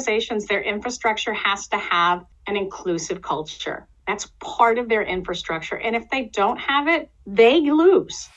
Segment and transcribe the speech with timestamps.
[0.00, 3.86] organizations, their infrastructure has to have an inclusive culture.
[4.06, 5.76] That's part of their infrastructure.
[5.76, 8.28] And if they don't have it, they lose.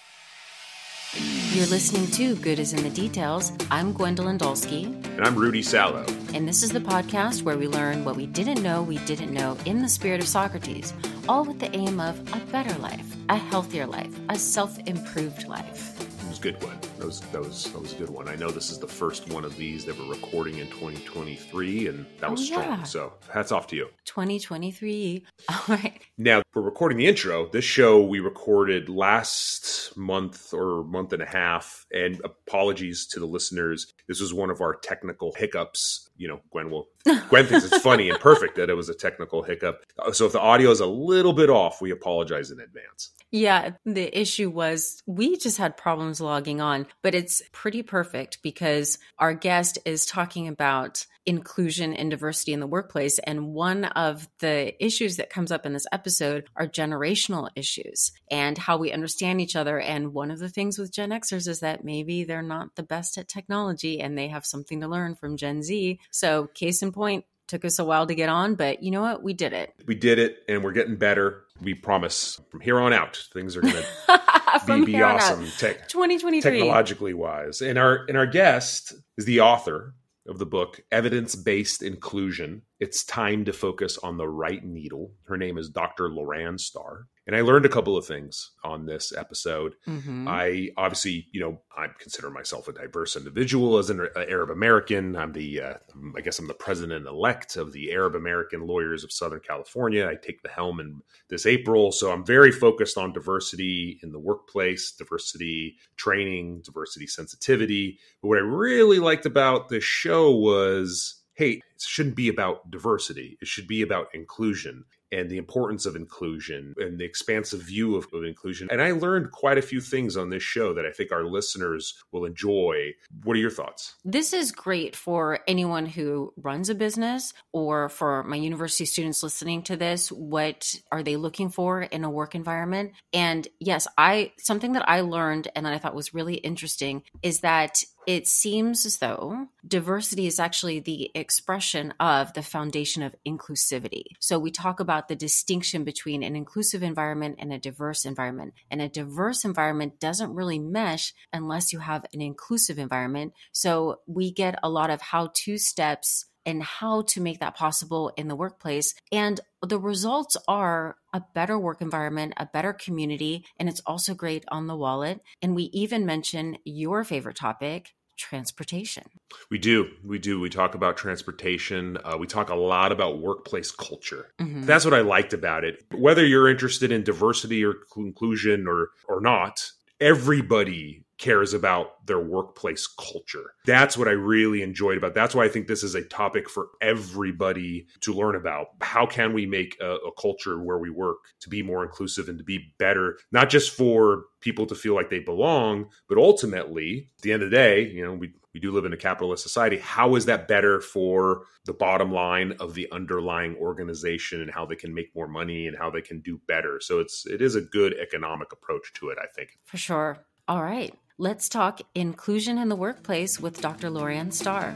[1.52, 3.54] You're listening to Good is in the Details.
[3.71, 4.86] I'm Gwendolyn Dolske.
[4.86, 6.05] And I'm Rudy Salo.
[6.34, 9.55] And this is the podcast where we learn what we didn't know we didn't know
[9.66, 10.93] in the spirit of Socrates,
[11.30, 16.12] all with the aim of a better life, a healthier life, a self improved life
[16.39, 16.79] good one.
[17.00, 18.27] That was that was that was a good one.
[18.27, 22.05] I know this is the first one of these that we're recording in 2023, and
[22.20, 22.86] that oh, was oh, strong.
[22.86, 23.89] So hats off to you.
[24.05, 25.25] 2023.
[25.50, 26.01] All right.
[26.18, 27.48] Now we're recording the intro.
[27.50, 33.25] This show we recorded last month or month and a half, and apologies to the
[33.25, 33.92] listeners.
[34.08, 36.09] This was one of our technical hiccups.
[36.16, 36.89] You know, Gwen will
[37.30, 39.84] Gwen thinks it's funny and perfect that it was a technical hiccup.
[40.11, 43.11] So if the audio is a little bit off, we apologize in advance.
[43.31, 49.00] Yeah, the issue was we just had problems logging on, but it's pretty perfect because
[49.17, 53.19] our guest is talking about inclusion and diversity in the workplace.
[53.19, 58.57] And one of the issues that comes up in this episode are generational issues and
[58.57, 59.80] how we understand each other.
[59.80, 63.17] And one of the things with Gen Xers is that maybe they're not the best
[63.17, 65.99] at technology and they have something to learn from Gen Z.
[66.11, 69.21] So, case in point, took us a while to get on, but you know what?
[69.21, 69.73] We did it.
[69.85, 71.43] We did it and we're getting better.
[71.61, 73.73] We promise from here on out, things are going
[74.08, 75.45] to be, be awesome.
[75.45, 76.41] Te- 2023.
[76.41, 77.61] Technologically wise.
[77.61, 79.93] And our, and our guest is the author
[80.27, 82.61] of the book, Evidence Based Inclusion.
[82.79, 85.13] It's time to focus on the right needle.
[85.25, 86.09] Her name is Dr.
[86.09, 87.07] Lorianne Starr.
[87.25, 89.75] And I learned a couple of things on this episode.
[89.88, 90.27] Mm-hmm.
[90.27, 95.15] I obviously, you know, I consider myself a diverse individual as an Arab American.
[95.15, 95.73] I'm the, uh,
[96.17, 100.07] I guess I'm the president elect of the Arab American Lawyers of Southern California.
[100.07, 101.93] I take the helm in this April.
[101.93, 107.99] So I'm very focused on diversity in the workplace, diversity training, diversity sensitivity.
[108.21, 113.37] But what I really liked about this show was hey, it shouldn't be about diversity.
[113.41, 118.08] It should be about inclusion and the importance of inclusion and the expansive view of,
[118.14, 118.67] of, inclusion.
[118.72, 121.93] And I learned quite a few things on this show that I think our listeners
[122.11, 122.93] will enjoy.
[123.23, 123.95] What are your thoughts?
[124.04, 129.64] This is great for anyone who runs a business or for my university students listening
[129.64, 130.12] to this.
[130.12, 132.94] What are they looking for in a work environment?
[133.14, 137.42] And yes, I something that I learned and that I thought was really interesting is
[137.42, 144.03] that it seems as though diversity is actually the expression of the foundation of inclusivity.
[144.19, 148.53] So we talk about the distinction between an inclusive environment and a diverse environment.
[148.69, 153.34] And a diverse environment doesn't really mesh unless you have an inclusive environment.
[153.52, 158.12] So we get a lot of how to steps and how to make that possible
[158.18, 158.94] in the workplace.
[159.12, 164.44] And the results are a better work environment, a better community, and it's also great
[164.50, 165.22] on the wallet.
[165.41, 169.03] And we even mention your favorite topic, transportation.
[169.50, 169.90] We do.
[170.03, 170.40] We do.
[170.40, 171.97] We talk about transportation.
[172.03, 174.28] Uh, we talk a lot about workplace culture.
[174.40, 174.66] Mm-hmm.
[174.66, 175.84] That's what I liked about it.
[175.94, 182.86] Whether you're interested in diversity or inclusion or or not, everybody cares about their workplace
[182.86, 183.54] culture.
[183.66, 185.14] That's what I really enjoyed about.
[185.14, 188.68] That's why I think this is a topic for everybody to learn about.
[188.82, 192.38] How can we make a, a, culture where we work to be more inclusive and
[192.38, 197.22] to be better, not just for people to feel like they belong, but ultimately, at
[197.22, 199.80] the end of the day, you know, we we do live in a capitalist society.
[199.80, 204.76] How is that better for the bottom line of the underlying organization and how they
[204.76, 206.80] can make more money and how they can do better?
[206.82, 209.58] So it's it is a good economic approach to it, I think.
[209.64, 210.20] For sure.
[210.48, 210.94] All right.
[211.19, 213.91] Let's talk inclusion in the workplace with Dr.
[213.91, 214.75] Lorianne Starr.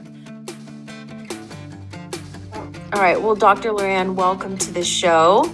[2.94, 3.20] All right.
[3.20, 3.72] Well, Dr.
[3.72, 5.46] Lorianne, welcome to the show.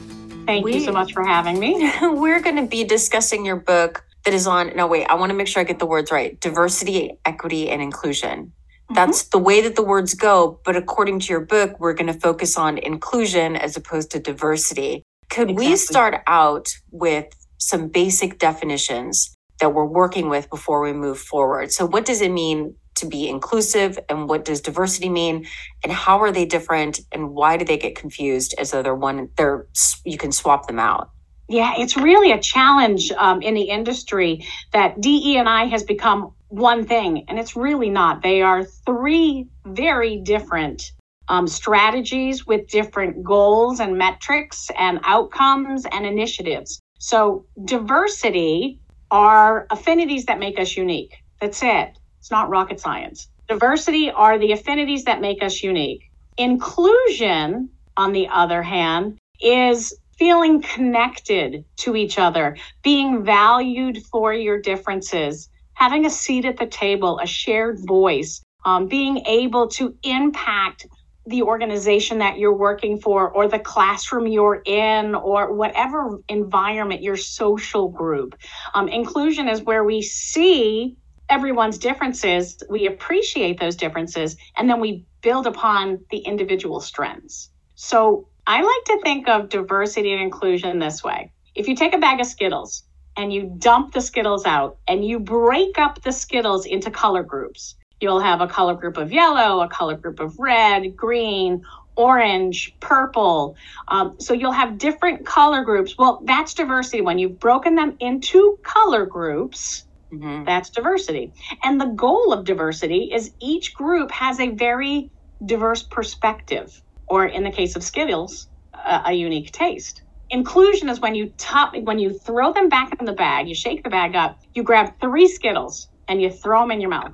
[0.45, 1.89] Thank we, you so much for having me.
[2.01, 5.33] we're going to be discussing your book that is on, no, wait, I want to
[5.33, 8.47] make sure I get the words right diversity, equity, and inclusion.
[8.47, 8.93] Mm-hmm.
[8.93, 10.59] That's the way that the words go.
[10.65, 15.01] But according to your book, we're going to focus on inclusion as opposed to diversity.
[15.29, 15.69] Could exactly.
[15.69, 17.27] we start out with
[17.57, 21.71] some basic definitions that we're working with before we move forward.
[21.71, 25.45] So, what does it mean to be inclusive, and what does diversity mean,
[25.83, 29.29] and how are they different, and why do they get confused as though they're one?
[29.37, 29.67] They're
[30.05, 31.09] you can swap them out.
[31.49, 36.33] Yeah, it's really a challenge um, in the industry that DE and I has become
[36.47, 38.21] one thing, and it's really not.
[38.21, 40.91] They are three very different
[41.27, 46.79] um, strategies with different goals and metrics and outcomes and initiatives.
[46.99, 48.79] So, diversity
[49.13, 51.13] are affinities that make us unique.
[51.39, 51.99] That's it.
[52.17, 53.27] It's not rocket science.
[53.47, 56.09] Diversity are the affinities that make us unique.
[56.37, 64.59] Inclusion, on the other hand, is feeling connected to each other, being valued for your
[64.59, 70.87] differences, having a seat at the table, a shared voice, um, being able to impact
[71.25, 77.15] the organization that you're working for or the classroom you're in or whatever environment your
[77.15, 78.35] social group.
[78.73, 80.97] Um, inclusion is where we see
[81.29, 82.61] everyone's differences.
[82.69, 87.49] We appreciate those differences and then we build upon the individual strengths.
[87.75, 91.31] So i like to think of diversity and inclusion this way.
[91.55, 92.83] If you take a bag of skittles
[93.15, 97.75] and you dump the skittles out and you break up the skittles into color groups
[98.03, 101.63] You'll have a color group of yellow, a color group of red, green,
[101.95, 103.55] orange, purple.
[103.87, 105.97] Um, so you'll have different color groups.
[105.97, 106.99] Well, that's diversity.
[106.99, 110.43] When you've broken them into color groups, mm-hmm.
[110.43, 111.31] that's diversity.
[111.63, 115.09] And the goal of diversity is each group has a very
[115.45, 120.01] diverse perspective, or in the case of Skittles, a, a unique taste.
[120.29, 123.83] Inclusion is when you top when you throw them back in the bag, you shake
[123.85, 127.13] the bag up, you grab three Skittles and you throw them in your mouth.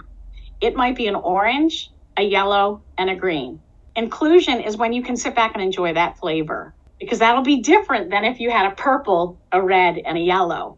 [0.62, 3.62] It might be an orange, a yellow, and a green.
[3.96, 8.10] Inclusion is when you can sit back and enjoy that flavor because that'll be different
[8.10, 10.78] than if you had a purple, a red, and a yellow.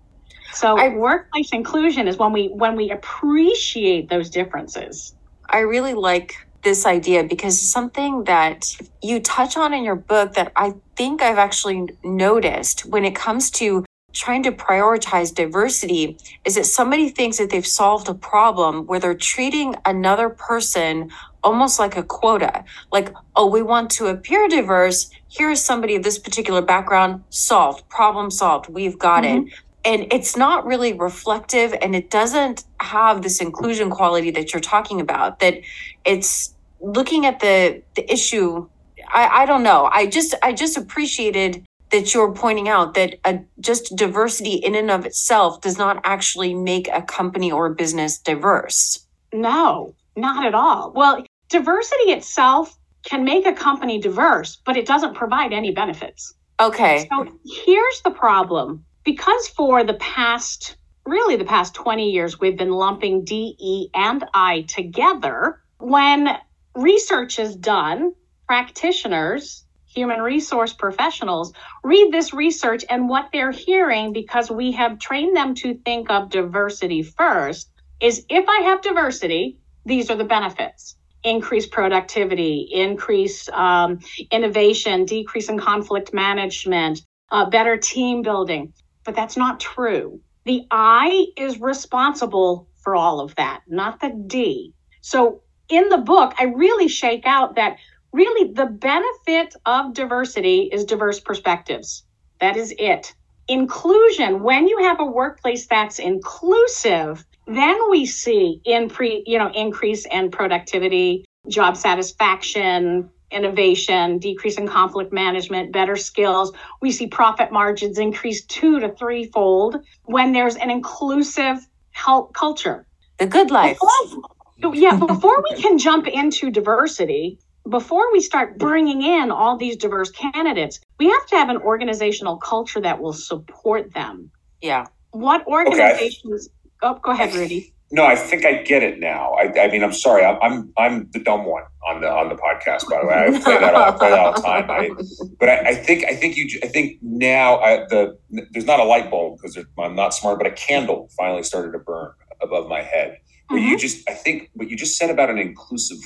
[0.54, 5.16] So I, workplace inclusion is when we when we appreciate those differences.
[5.50, 8.66] I really like this idea because something that
[9.02, 13.50] you touch on in your book that I think I've actually noticed when it comes
[13.52, 19.00] to trying to prioritize diversity is that somebody thinks that they've solved a problem where
[19.00, 21.10] they're treating another person
[21.44, 22.64] almost like a quota.
[22.92, 25.10] Like, oh, we want to appear diverse.
[25.28, 28.70] Here is somebody of this particular background, solved, problem solved.
[28.70, 29.48] We've got mm-hmm.
[29.48, 29.54] it.
[29.84, 35.02] And it's not really reflective and it doesn't have this inclusion quality that you're talking
[35.02, 35.60] about, that
[36.06, 38.68] it's looking at the the issue.
[39.12, 39.90] I, I don't know.
[39.92, 44.90] I just I just appreciated that you're pointing out that a, just diversity in and
[44.90, 49.06] of itself does not actually make a company or a business diverse.
[49.34, 50.92] No, not at all.
[50.94, 56.34] Well, diversity itself can make a company diverse, but it doesn't provide any benefits.
[56.60, 57.08] Okay.
[57.10, 57.28] So
[57.66, 58.86] here's the problem.
[59.04, 64.62] Because for the past, really the past 20 years, we've been lumping DE and I
[64.64, 66.38] together, when
[66.76, 68.14] research is done,
[68.48, 69.61] practitioners
[69.94, 71.54] human resource professionals
[71.84, 76.30] read this research and what they're hearing because we have trained them to think of
[76.30, 84.00] diversity first is if I have diversity, these are the benefits increase productivity, increase um,
[84.32, 87.00] innovation, decrease in conflict management,
[87.32, 88.74] uh, better team building.
[89.04, 90.20] But that's not true.
[90.46, 94.74] The I is responsible for all of that, not the D.
[95.02, 97.78] So in the book, I really shake out that
[98.14, 102.04] really the benefit of diversity is diverse perspectives.
[102.40, 103.14] That is it.
[103.48, 109.52] Inclusion, when you have a workplace that's inclusive, then we see in pre, you know,
[109.54, 116.52] increase in productivity, job satisfaction, innovation, decrease in conflict management, better skills.
[116.82, 122.86] We see profit margins increase two to threefold when there's an inclusive health culture.
[123.18, 123.80] The good life.
[123.80, 129.76] Before, yeah, before we can jump into diversity, before we start bringing in all these
[129.76, 134.32] diverse candidates, we have to have an organizational culture that will support them.
[134.62, 134.86] Yeah.
[135.12, 136.48] What organizations?
[136.48, 136.56] Okay.
[136.84, 137.74] Oh, go ahead, Rudy.
[137.94, 139.34] No, I think I get it now.
[139.34, 140.24] I, I mean, I'm sorry.
[140.24, 142.90] I'm, I'm, I'm the dumb one on the on the podcast.
[142.90, 144.72] By the way, I play that all, I play that all the time.
[144.72, 144.90] I,
[145.40, 148.18] but I, I, think I think you I think now I, the
[148.52, 151.80] there's not a light bulb because I'm not smart, but a candle finally started to
[151.80, 153.18] burn above my head.
[153.50, 153.72] Where mm-hmm.
[153.72, 155.98] you just I think what you just said about an inclusive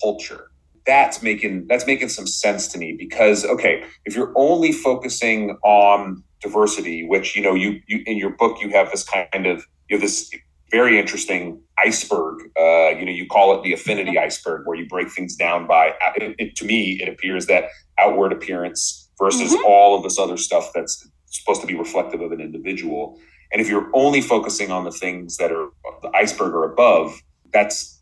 [0.00, 0.51] culture
[0.86, 6.22] that's making that's making some sense to me because okay if you're only focusing on
[6.40, 9.96] diversity which you know you, you in your book you have this kind of you
[9.96, 10.30] have this
[10.70, 15.10] very interesting iceberg uh, you know you call it the affinity iceberg where you break
[15.10, 17.64] things down by it, it, to me it appears that
[17.98, 19.64] outward appearance versus mm-hmm.
[19.66, 23.18] all of this other stuff that's supposed to be reflective of an individual
[23.52, 25.68] and if you're only focusing on the things that are
[26.00, 27.22] the iceberg or above
[27.52, 28.00] that's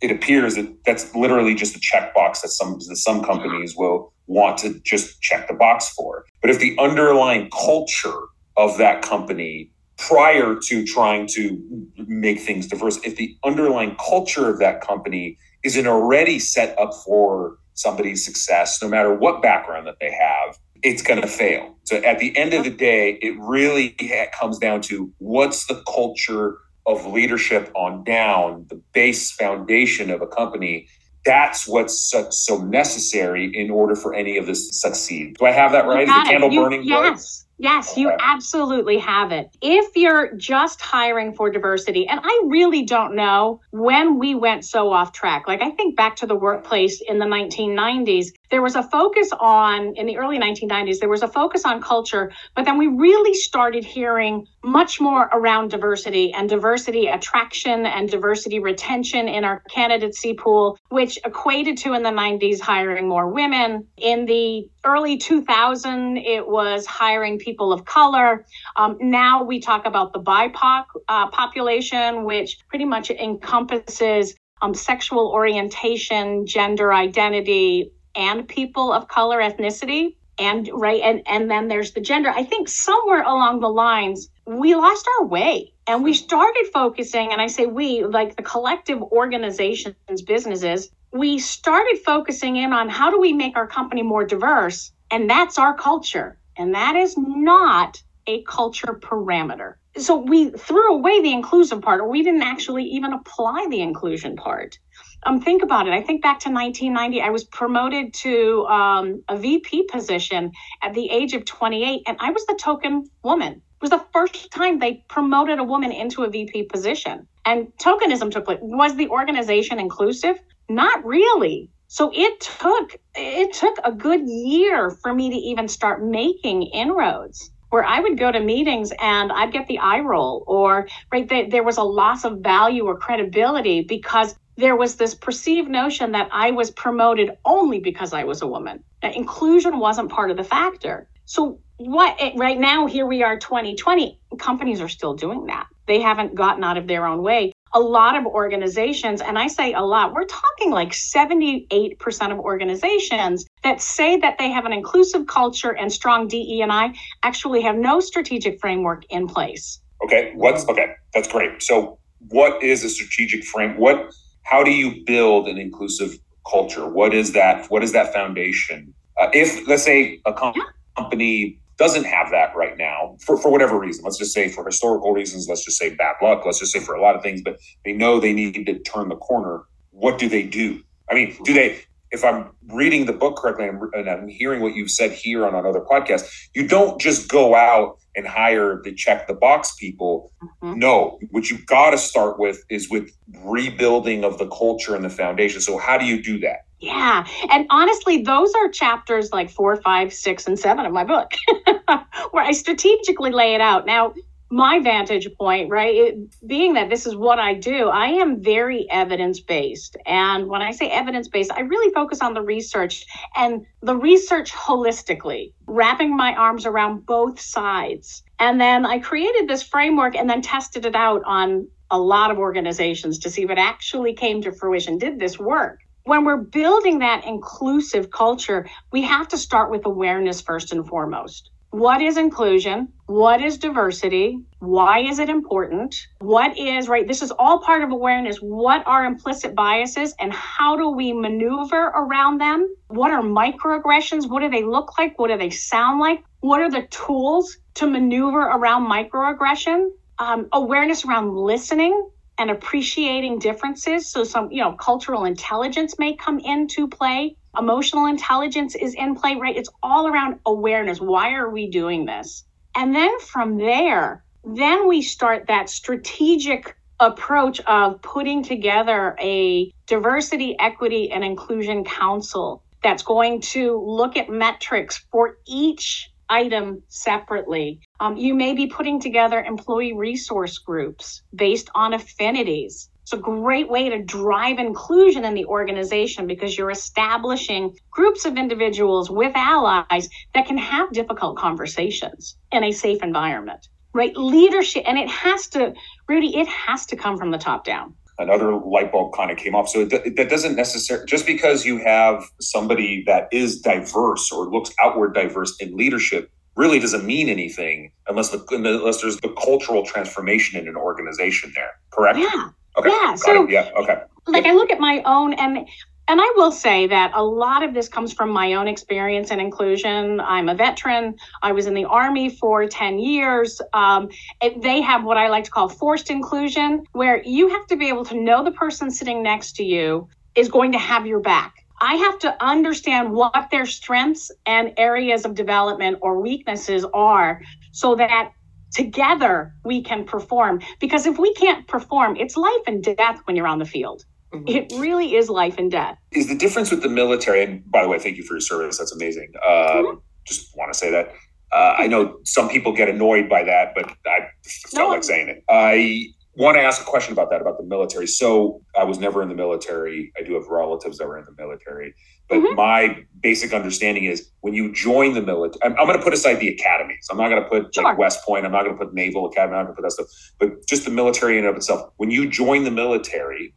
[0.00, 4.58] it appears that that's literally just a checkbox that some that some companies will want
[4.58, 6.24] to just check the box for.
[6.40, 8.20] But if the underlying culture
[8.56, 14.58] of that company prior to trying to make things diverse, if the underlying culture of
[14.58, 20.10] that company isn't already set up for somebody's success, no matter what background that they
[20.10, 21.76] have, it's going to fail.
[21.84, 23.96] So at the end of the day, it really
[24.32, 26.56] comes down to what's the culture
[26.96, 30.88] of leadership on down, the base foundation of a company,
[31.24, 35.36] that's what's so, so necessary in order for any of this to succeed.
[35.38, 36.08] Do I have that right?
[36.08, 36.82] Is the candle you, burning?
[36.84, 37.46] Yes.
[37.62, 39.54] Yes, you absolutely have it.
[39.60, 44.90] If you're just hiring for diversity, and I really don't know when we went so
[44.90, 45.46] off track.
[45.46, 49.94] Like, I think back to the workplace in the 1990s, there was a focus on,
[49.96, 53.84] in the early 1990s, there was a focus on culture, but then we really started
[53.84, 60.76] hearing much more around diversity and diversity attraction and diversity retention in our candidacy pool,
[60.88, 63.86] which equated to in the 90s hiring more women.
[63.96, 68.44] In the early 2000, it was hiring people of color.
[68.76, 75.28] Um, now we talk about the BIPOC uh, population, which pretty much encompasses um, sexual
[75.28, 82.00] orientation, gender identity, and people of color ethnicity and right and and then there's the
[82.00, 82.30] gender.
[82.30, 87.40] I think somewhere along the lines we lost our way and we started focusing and
[87.40, 93.20] i say we like the collective organizations businesses we started focusing in on how do
[93.20, 96.38] we make our company more diverse and that's our culture.
[96.56, 99.74] And that is not a culture parameter.
[99.96, 104.36] So we threw away the inclusive part or we didn't actually even apply the inclusion
[104.36, 104.78] part
[105.24, 105.92] um, think about it.
[105.92, 111.10] I think back to 1990, I was promoted to um, a VP position at the
[111.10, 113.52] age of 28, and I was the token woman.
[113.52, 117.26] It was the first time they promoted a woman into a VP position.
[117.44, 118.58] And tokenism took place.
[118.60, 120.38] Was the organization inclusive?
[120.68, 121.70] Not really.
[121.88, 127.50] So it took it took a good year for me to even start making inroads
[127.70, 131.48] where I would go to meetings and I'd get the eye roll, or right there,
[131.48, 136.28] there was a loss of value or credibility because there was this perceived notion that
[136.32, 138.84] I was promoted only because I was a woman.
[139.02, 141.08] That inclusion wasn't part of the factor.
[141.24, 145.66] So what eh, right now here we are 2020 companies are still doing that.
[145.86, 147.52] They haven't gotten out of their own way.
[147.72, 153.46] A lot of organizations and I say a lot, we're talking like 78% of organizations
[153.62, 157.76] that say that they have an inclusive culture and strong DE and I actually have
[157.76, 159.80] no strategic framework in place.
[160.04, 161.62] Okay, what's okay, that's great.
[161.62, 161.98] So
[162.28, 163.78] what is a strategic frame?
[163.78, 164.12] What
[164.50, 166.18] how do you build an inclusive
[166.50, 166.88] culture?
[166.88, 167.70] What is that?
[167.70, 168.92] What is that foundation?
[169.20, 170.54] Uh, if let's say a com-
[170.96, 175.12] company doesn't have that right now for, for whatever reason, let's just say for historical
[175.12, 177.60] reasons, let's just say bad luck, let's just say for a lot of things, but
[177.84, 179.62] they know they need to turn the corner.
[179.90, 180.82] What do they do?
[181.08, 184.90] I mean, do they if I'm reading the book correctly and I'm hearing what you've
[184.90, 189.34] said here on another podcast, you don't just go out and hire the check the
[189.34, 190.32] box people.
[190.42, 190.78] Mm-hmm.
[190.78, 193.10] No, what you've got to start with is with
[193.44, 195.60] rebuilding of the culture and the foundation.
[195.60, 196.66] So, how do you do that?
[196.80, 197.26] Yeah.
[197.50, 201.32] And honestly, those are chapters like four, five, six, and seven of my book,
[202.30, 203.84] where I strategically lay it out.
[203.84, 204.14] Now,
[204.50, 208.90] my vantage point, right, it, being that this is what I do, I am very
[208.90, 209.96] evidence based.
[210.06, 214.52] And when I say evidence based, I really focus on the research and the research
[214.52, 218.24] holistically, wrapping my arms around both sides.
[218.40, 222.38] And then I created this framework and then tested it out on a lot of
[222.38, 224.98] organizations to see it actually came to fruition.
[224.98, 225.78] Did this work?
[226.04, 231.50] When we're building that inclusive culture, we have to start with awareness first and foremost
[231.70, 232.88] what is inclusion?
[233.06, 234.40] What is diversity?
[234.58, 235.94] Why is it important?
[236.18, 237.06] What is, right?
[237.06, 238.38] This is all part of awareness.
[238.38, 242.74] What are implicit biases and how do we maneuver around them?
[242.88, 244.28] What are microaggressions?
[244.28, 245.18] What do they look like?
[245.18, 246.24] What do they sound like?
[246.40, 249.90] What are the tools to maneuver around microaggression?
[250.18, 254.10] Um, awareness around listening and appreciating differences.
[254.10, 259.36] So, some, you know, cultural intelligence may come into play emotional intelligence is in play,
[259.36, 259.56] right?
[259.56, 261.00] It's all around awareness.
[261.00, 262.44] Why are we doing this?
[262.74, 270.56] And then from there, then we start that strategic approach of putting together a diversity,
[270.58, 277.80] equity, and inclusion council that's going to look at metrics for each item separately.
[278.00, 282.88] Um, you may be putting together employee resource groups based on affinities.
[283.02, 288.38] It's a great way to drive inclusion in the organization because you're establishing groups of
[288.38, 293.68] individuals with allies that can have difficult conversations in a safe environment.
[293.92, 294.16] Right?
[294.16, 295.74] Leadership, and it has to,
[296.08, 299.54] Rudy, it has to come from the top down another light bulb kind of came
[299.54, 299.66] off.
[299.66, 305.14] So that doesn't necessarily just because you have somebody that is diverse or looks outward
[305.14, 310.68] diverse in leadership really doesn't mean anything unless the unless there's the cultural transformation in
[310.68, 311.78] an organization there.
[311.90, 312.18] Correct?
[312.18, 312.50] Yeah.
[312.76, 312.90] Okay.
[312.90, 313.14] Yeah.
[313.14, 313.50] So it.
[313.50, 313.70] yeah.
[313.76, 314.00] Okay.
[314.26, 315.66] Like I look at my own and
[316.10, 319.40] and I will say that a lot of this comes from my own experience and
[319.40, 320.20] inclusion.
[320.20, 321.14] I'm a veteran.
[321.40, 323.62] I was in the Army for 10 years.
[323.74, 324.08] Um,
[324.42, 327.86] it, they have what I like to call forced inclusion, where you have to be
[327.86, 331.59] able to know the person sitting next to you is going to have your back.
[331.80, 337.40] I have to understand what their strengths and areas of development or weaknesses are
[337.72, 338.32] so that
[338.72, 340.60] together we can perform.
[340.78, 344.04] Because if we can't perform, it's life and death when you're on the field.
[344.32, 344.48] Mm-hmm.
[344.48, 345.98] It really is life and death.
[346.12, 348.78] Is the difference with the military, and by the way, thank you for your service.
[348.78, 349.32] That's amazing.
[349.44, 349.98] Um, mm-hmm.
[350.24, 351.12] Just want to say that.
[351.52, 355.28] Uh, I know some people get annoyed by that, but I felt no, like saying
[355.30, 355.42] it.
[355.48, 356.06] I
[356.40, 358.06] want to ask a question about that, about the military.
[358.06, 360.10] So I was never in the military.
[360.18, 361.94] I do have relatives that were in the military.
[362.28, 362.54] But mm-hmm.
[362.56, 366.36] my basic understanding is when you join the military, I'm, I'm going to put aside
[366.36, 367.06] the academies.
[367.10, 367.84] I'm not going to put sure.
[367.84, 368.46] like West Point.
[368.46, 369.56] I'm not going to put Naval Academy.
[369.56, 370.06] I'm not going to put that stuff.
[370.38, 371.92] But just the military in and of itself.
[371.98, 373.54] When you join the military,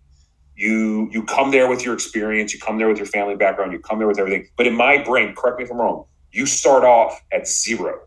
[0.55, 2.53] you you come there with your experience.
[2.53, 3.71] You come there with your family background.
[3.71, 4.47] You come there with everything.
[4.57, 6.05] But in my brain, correct me if I'm wrong.
[6.31, 8.01] You start off at zero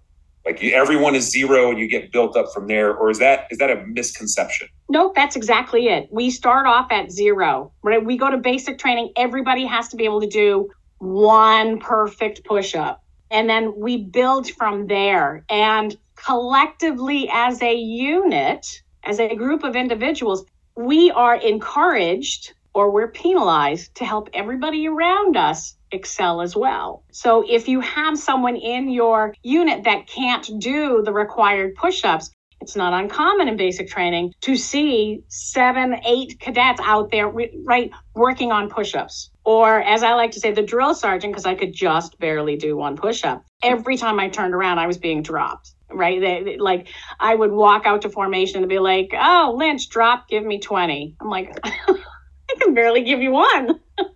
[0.46, 3.58] like everyone is zero and you get built up from there or is that is
[3.58, 4.68] that a misconception?
[4.88, 6.08] Nope that's exactly it.
[6.10, 8.02] We start off at zero right?
[8.02, 9.12] We go to basic training.
[9.16, 14.86] Everybody has to be able to do one perfect push-up and then we build from
[14.86, 15.44] there.
[15.50, 23.08] And collectively as a unit as a group of individuals we are encouraged or we're
[23.08, 27.02] penalized to help everybody around us excel as well.
[27.10, 32.30] So if you have someone in your unit that can't do the required push ups,
[32.60, 38.50] it's not uncommon in basic training to see seven, eight cadets out there, right, working
[38.50, 39.30] on push ups.
[39.44, 42.76] Or, as I like to say, the drill sergeant, because I could just barely do
[42.76, 43.44] one push up.
[43.62, 46.20] Every time I turned around, I was being dropped, right?
[46.20, 46.88] They, like,
[47.20, 51.16] I would walk out to formation and be like, oh, Lynch, drop, give me 20.
[51.20, 53.80] I'm like, I can barely give you one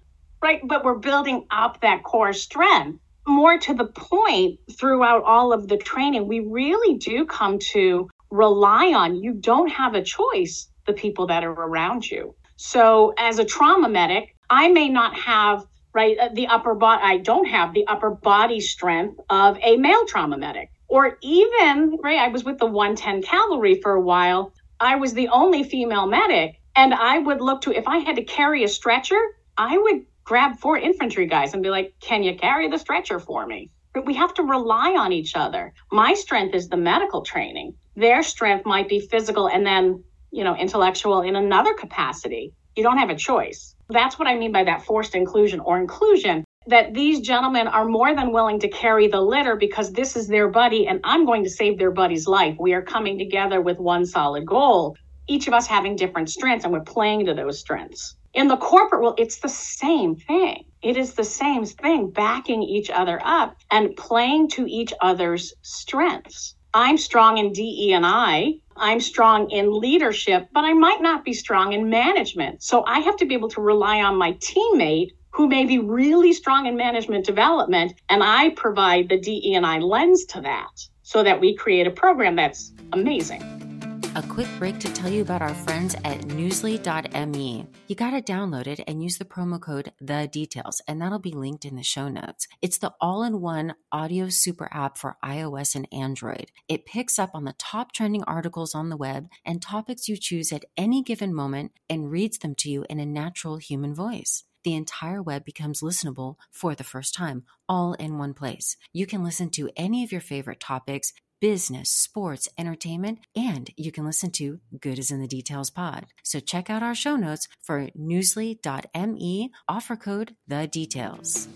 [0.50, 0.66] right?
[0.66, 2.98] But we're building up that core strength.
[3.26, 8.92] More to the point, throughout all of the training, we really do come to rely
[8.92, 12.34] on you don't have a choice, the people that are around you.
[12.56, 17.16] So, as a trauma medic, I may not have right uh, the upper body i
[17.16, 22.28] don't have the upper body strength of a male trauma medic or even right i
[22.28, 26.94] was with the 110 cavalry for a while i was the only female medic and
[26.94, 29.20] i would look to if i had to carry a stretcher
[29.58, 33.44] i would grab four infantry guys and be like, can you carry the stretcher for
[33.44, 33.68] me?
[33.92, 35.72] But we have to rely on each other.
[35.90, 37.74] My strength is the medical training.
[37.96, 42.52] Their strength might be physical and then, you know, intellectual in another capacity.
[42.76, 43.74] You don't have a choice.
[43.88, 48.14] That's what I mean by that forced inclusion or inclusion that these gentlemen are more
[48.14, 51.50] than willing to carry the litter because this is their buddy and I'm going to
[51.50, 52.54] save their buddy's life.
[52.60, 54.94] We are coming together with one solid goal,
[55.26, 58.14] each of us having different strengths and we're playing to those strengths.
[58.32, 60.64] In the corporate world, it's the same thing.
[60.82, 66.54] It is the same thing, backing each other up and playing to each other's strengths.
[66.72, 68.54] I'm strong in DE and I.
[68.76, 72.62] I'm strong in leadership, but I might not be strong in management.
[72.62, 76.32] So I have to be able to rely on my teammate who may be really
[76.32, 80.70] strong in management development, and I provide the DE and I lens to that
[81.02, 83.69] so that we create a program that's amazing
[84.16, 87.66] a quick break to tell you about our friends at newsly.me.
[87.86, 91.30] You got to download it and use the promo code The Details, and that'll be
[91.30, 92.48] linked in the show notes.
[92.60, 96.50] It's the all in one audio super app for iOS and Android.
[96.68, 100.52] It picks up on the top trending articles on the web and topics you choose
[100.52, 104.74] at any given moment and reads them to you in a natural human voice the
[104.74, 108.76] entire web becomes listenable for the first time, all in one place.
[108.92, 114.04] You can listen to any of your favorite topics business, sports, entertainment, and you can
[114.04, 116.06] listen to Good is in the Details pod.
[116.22, 121.48] So check out our show notes for newsly.me, offer code the details.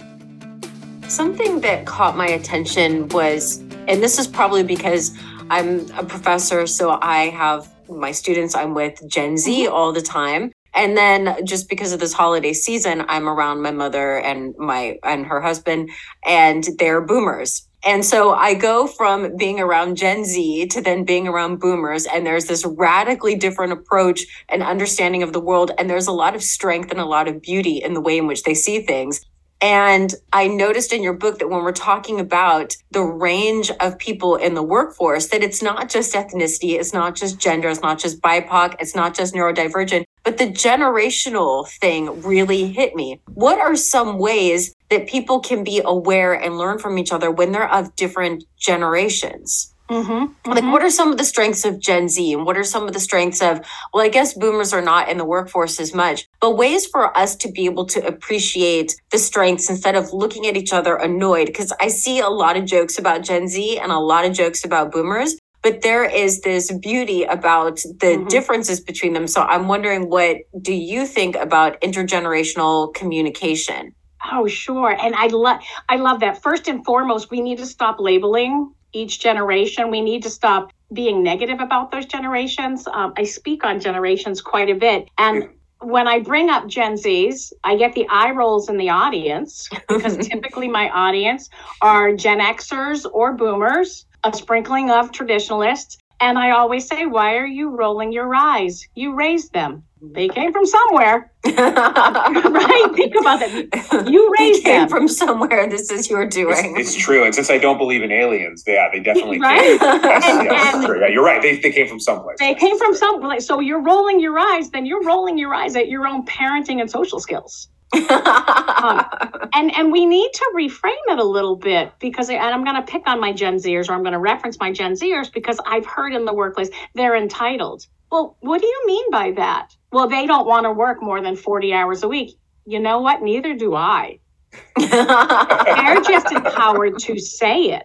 [1.08, 5.16] Something that caught my attention was, and this is probably because
[5.50, 9.74] I'm a professor, so I have my students I'm with Gen Z mm-hmm.
[9.74, 10.50] all the time.
[10.74, 15.24] And then just because of this holiday season, I'm around my mother and my and
[15.26, 15.90] her husband,
[16.26, 17.68] and they're boomers.
[17.86, 22.06] And so I go from being around Gen Z to then being around boomers.
[22.06, 25.70] And there's this radically different approach and understanding of the world.
[25.76, 28.26] And there's a lot of strength and a lot of beauty in the way in
[28.26, 29.20] which they see things.
[29.60, 34.36] And I noticed in your book that when we're talking about the range of people
[34.36, 38.20] in the workforce, that it's not just ethnicity, it's not just gender, it's not just
[38.20, 43.20] BIPOC, it's not just neurodivergent, but the generational thing really hit me.
[43.32, 47.52] What are some ways that people can be aware and learn from each other when
[47.52, 49.74] they're of different generations?
[49.90, 50.50] Mm-hmm, mm-hmm.
[50.50, 52.32] Like, what are some of the strengths of Gen Z?
[52.32, 53.60] And what are some of the strengths of,
[53.92, 57.36] well, I guess boomers are not in the workforce as much, but ways for us
[57.36, 61.46] to be able to appreciate the strengths instead of looking at each other annoyed?
[61.46, 64.64] Because I see a lot of jokes about Gen Z and a lot of jokes
[64.64, 68.28] about boomers, but there is this beauty about the mm-hmm.
[68.28, 69.26] differences between them.
[69.26, 73.94] So I'm wondering, what do you think about intergenerational communication?
[74.32, 74.90] Oh, sure.
[74.90, 76.42] And I love I love that.
[76.42, 79.90] First and foremost, we need to stop labeling each generation.
[79.90, 82.87] We need to stop being negative about those generations.
[82.87, 85.08] Um, I speak on generations quite a bit.
[85.18, 85.48] And
[85.80, 90.16] when I bring up Gen Zs, I get the eye rolls in the audience because
[90.16, 91.50] typically my audience
[91.82, 95.98] are Gen Xers or boomers, a sprinkling of traditionalists.
[96.20, 98.87] And I always say, why are you rolling your eyes?
[98.94, 99.83] You raised them.
[100.12, 101.33] They came from somewhere.
[101.46, 102.90] right?
[102.94, 104.09] Think about it.
[104.11, 104.88] You raised they came them.
[104.88, 105.66] from somewhere.
[105.68, 106.77] This is your doing.
[106.77, 107.24] It's, it's true.
[107.24, 109.79] And since I don't believe in aliens, yeah, they definitely Right?
[109.79, 109.79] came.
[110.05, 111.40] Yes, And- yes, and- Yeah, you're right.
[111.40, 112.38] They, they came from someplace.
[112.38, 115.88] They came from some so you're rolling your eyes, then you're rolling your eyes at
[115.88, 117.68] your own parenting and social skills.
[117.94, 119.04] Um,
[119.54, 122.83] and and we need to reframe it a little bit because and I'm going to
[122.83, 125.87] pick on my Gen Zers or I'm going to reference my Gen Zers because I've
[125.87, 127.87] heard in the workplace they're entitled.
[128.11, 129.74] Well, what do you mean by that?
[129.92, 132.37] Well, they don't want to work more than 40 hours a week.
[132.66, 133.22] You know what?
[133.22, 134.18] Neither do I.
[134.76, 137.85] They're just empowered to say it.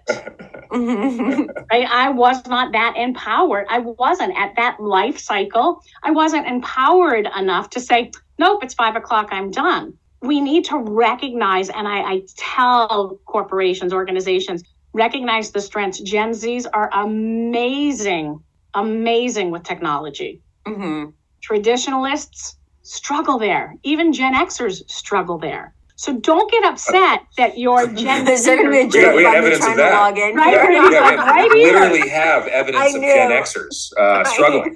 [1.71, 1.87] Right?
[1.89, 3.65] I was not that empowered.
[3.71, 5.81] I wasn't at that life cycle.
[6.03, 9.93] I wasn't empowered enough to say, nope, it's five o'clock, I'm done.
[10.21, 15.99] We need to recognize, and I, I tell corporations, organizations, recognize the strengths.
[15.99, 18.39] Gen Zs are amazing,
[18.73, 20.41] amazing with technology.
[20.67, 21.13] Mhm.
[21.41, 23.75] Traditionalists struggle there.
[23.83, 25.75] Even Gen Xers struggle there.
[25.99, 29.01] So don't get upset that your Gen Is there going to be a Zers- We
[29.01, 29.99] got- joke we got evidence trying of to that.
[29.99, 30.33] log in?
[30.33, 30.63] Right, here?
[30.63, 31.73] right, yeah, we Right here.
[31.73, 33.01] literally have evidence of.
[33.01, 34.75] Gen Xers uh, struggling.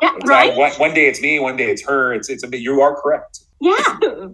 [0.00, 0.56] Yeah, right?
[0.56, 2.14] one, one day it's me, one day it's her.
[2.14, 2.60] It's it's a bit.
[2.60, 3.40] You are correct.
[3.60, 3.74] Yeah.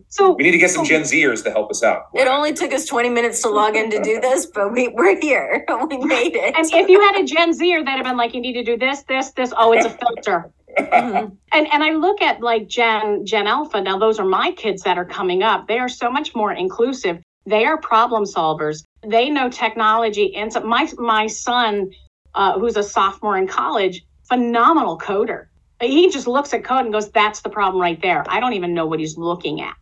[0.08, 2.02] So We need to get some Gen Zers to help us out.
[2.12, 5.18] It only took us 20 minutes to log in to do this, but we, we're
[5.18, 5.64] here.
[5.88, 6.54] We made it.
[6.54, 8.76] And if you had a Gen Zer that'd have been like, you need to do
[8.76, 9.52] this, this, this.
[9.56, 10.52] Oh, it's a filter.
[10.78, 11.36] Mhm.
[11.52, 13.80] And and I look at like Gen Gen Alpha.
[13.80, 15.68] Now those are my kids that are coming up.
[15.68, 17.22] They are so much more inclusive.
[17.46, 18.84] They are problem solvers.
[19.06, 20.34] They know technology.
[20.36, 21.90] And so my my son,
[22.34, 25.46] uh, who's a sophomore in college, phenomenal coder.
[25.80, 28.74] He just looks at code and goes, "That's the problem right there." I don't even
[28.74, 29.76] know what he's looking at.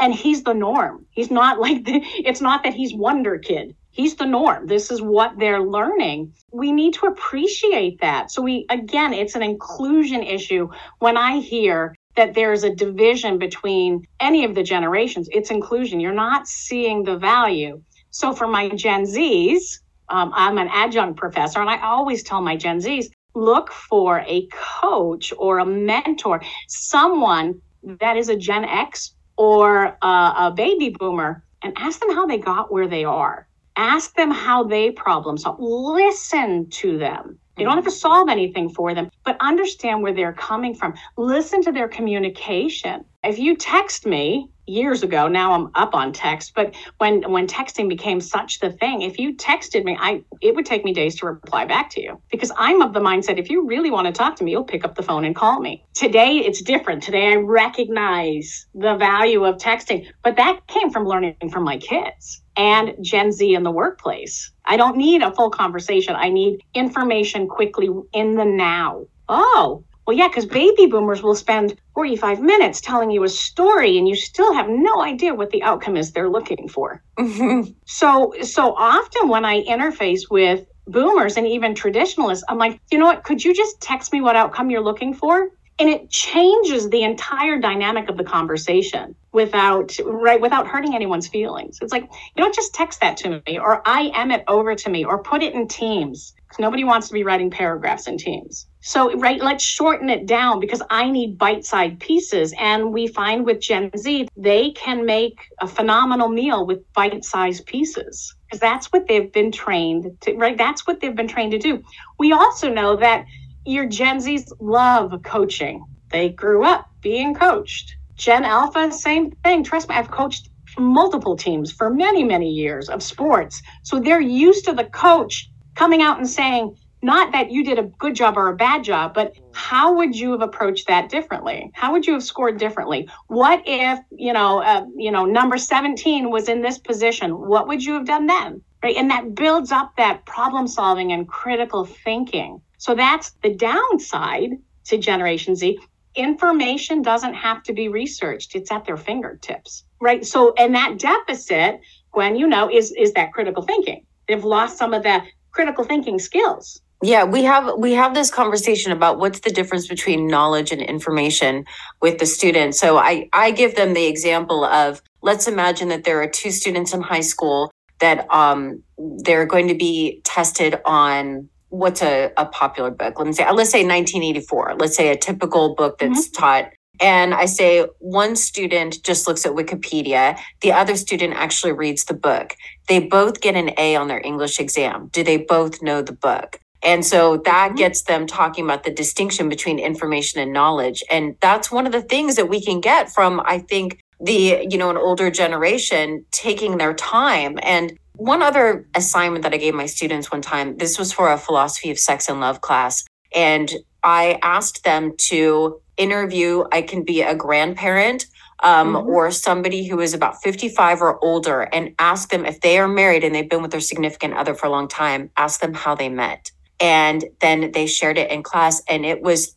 [0.00, 1.06] And he's the norm.
[1.10, 3.74] He's not like the, it's not that he's wonder kid.
[4.00, 4.66] He's the norm.
[4.66, 6.32] This is what they're learning.
[6.52, 8.30] We need to appreciate that.
[8.30, 14.06] So we again, it's an inclusion issue when I hear that there's a division between
[14.18, 16.00] any of the generations, it's inclusion.
[16.00, 17.82] You're not seeing the value.
[18.10, 22.56] So for my Gen Zs, um, I'm an adjunct professor, and I always tell my
[22.56, 24.48] Gen Zs look for a
[24.80, 31.44] coach or a mentor, someone that is a Gen X or a, a baby boomer,
[31.60, 33.46] and ask them how they got where they are.
[33.76, 35.58] Ask them how they problem solve.
[35.60, 37.38] Listen to them.
[37.60, 37.98] You don't have to mm-hmm.
[37.98, 40.94] solve anything for them, but understand where they're coming from.
[41.18, 43.04] Listen to their communication.
[43.22, 47.88] If you text me years ago, now I'm up on text, but when when texting
[47.88, 51.26] became such the thing, if you texted me, I it would take me days to
[51.26, 54.36] reply back to you because I'm of the mindset if you really want to talk
[54.36, 55.84] to me, you'll pick up the phone and call me.
[55.92, 57.02] Today it's different.
[57.02, 62.39] Today I recognize the value of texting, but that came from learning from my kids
[62.60, 64.52] and Gen Z in the workplace.
[64.66, 66.14] I don't need a full conversation.
[66.14, 69.06] I need information quickly in the now.
[69.30, 74.06] Oh, well, yeah, because baby boomers will spend 45 minutes telling you a story and
[74.06, 77.02] you still have no idea what the outcome is they're looking for.
[77.18, 77.74] Mhm.
[77.86, 83.06] So, so often when I interface with boomers and even traditionalists, I'm like, you know
[83.06, 83.24] what?
[83.24, 85.48] Could you just text me what outcome you're looking for?
[85.78, 91.78] And it changes the entire dynamic of the conversation without right without hurting anyone's feelings.
[91.80, 94.90] It's like, you know, just text that to me or I am it over to
[94.90, 96.34] me or put it in Teams.
[96.58, 98.66] Nobody wants to be writing paragraphs in Teams.
[98.80, 102.52] So, right, let's shorten it down because I need bite-sized pieces.
[102.58, 108.34] And we find with Gen Z, they can make a phenomenal meal with bite-sized pieces
[108.46, 110.58] because that's what they've been trained to, right?
[110.58, 111.84] That's what they've been trained to do.
[112.18, 113.26] We also know that
[113.64, 115.84] your Gen Zs love coaching.
[116.10, 117.94] They grew up being coached.
[118.20, 119.64] Gen Alpha, same thing.
[119.64, 123.62] Trust me, I've coached multiple teams for many, many years of sports.
[123.82, 127.84] So they're used to the coach coming out and saying, not that you did a
[127.84, 131.70] good job or a bad job, but how would you have approached that differently?
[131.72, 133.08] How would you have scored differently?
[133.28, 137.30] What if, you know, uh, you know, number 17 was in this position?
[137.30, 138.60] What would you have done then?
[138.82, 138.96] Right?
[138.96, 142.60] And that builds up that problem solving and critical thinking.
[142.76, 144.50] So that's the downside
[144.84, 145.78] to Generation Z.
[146.14, 148.54] Information doesn't have to be researched.
[148.54, 149.84] It's at their fingertips.
[150.00, 150.24] Right?
[150.26, 151.80] So and that deficit,
[152.12, 154.04] gwen you know, is is that critical thinking.
[154.28, 156.80] They've lost some of that critical thinking skills.
[157.02, 161.64] Yeah, we have we have this conversation about what's the difference between knowledge and information
[162.02, 162.78] with the students.
[162.78, 166.92] So I I give them the example of let's imagine that there are two students
[166.92, 172.90] in high school that um they're going to be tested on what's a, a popular
[172.90, 173.18] book.
[173.18, 174.76] Let me say let's say 1984.
[174.78, 176.40] Let's say a typical book that's mm-hmm.
[176.40, 182.04] taught and I say one student just looks at Wikipedia, the other student actually reads
[182.04, 182.54] the book.
[182.88, 185.08] They both get an A on their English exam.
[185.10, 186.60] Do they both know the book?
[186.82, 187.76] And so that mm-hmm.
[187.76, 191.02] gets them talking about the distinction between information and knowledge.
[191.10, 194.78] And that's one of the things that we can get from, I think, the, you
[194.78, 197.58] know, an older generation taking their time.
[197.62, 201.38] And one other assignment that I gave my students one time, this was for a
[201.38, 203.04] philosophy of sex and love class.
[203.34, 208.26] And I asked them to interview, I can be a grandparent
[208.62, 209.08] um, mm-hmm.
[209.08, 213.24] or somebody who is about 55 or older and ask them if they are married
[213.24, 216.08] and they've been with their significant other for a long time, ask them how they
[216.08, 219.54] met and then they shared it in class and it was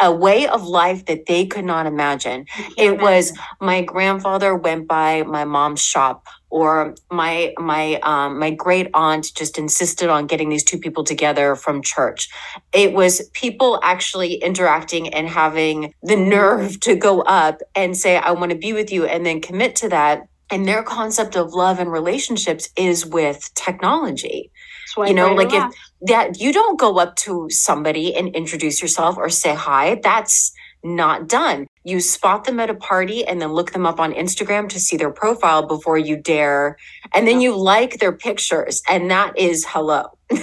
[0.00, 2.46] a way of life that they could not imagine.
[2.76, 8.88] It was my grandfather went by my mom's shop or my my um, my great
[8.94, 12.28] aunt just insisted on getting these two people together from church.
[12.72, 18.30] It was people actually interacting and having the nerve to go up and say I
[18.30, 20.28] want to be with you and then commit to that.
[20.50, 24.52] And their concept of love and relationships is with technology.
[24.94, 28.80] Swipe you know, right like if that you don't go up to somebody and introduce
[28.80, 30.52] yourself or say hi, that's
[30.84, 31.66] not done.
[31.82, 34.96] You spot them at a party and then look them up on Instagram to see
[34.96, 36.76] their profile before you dare.
[37.14, 40.06] And then you like their pictures, and that is hello.
[40.30, 40.40] yeah.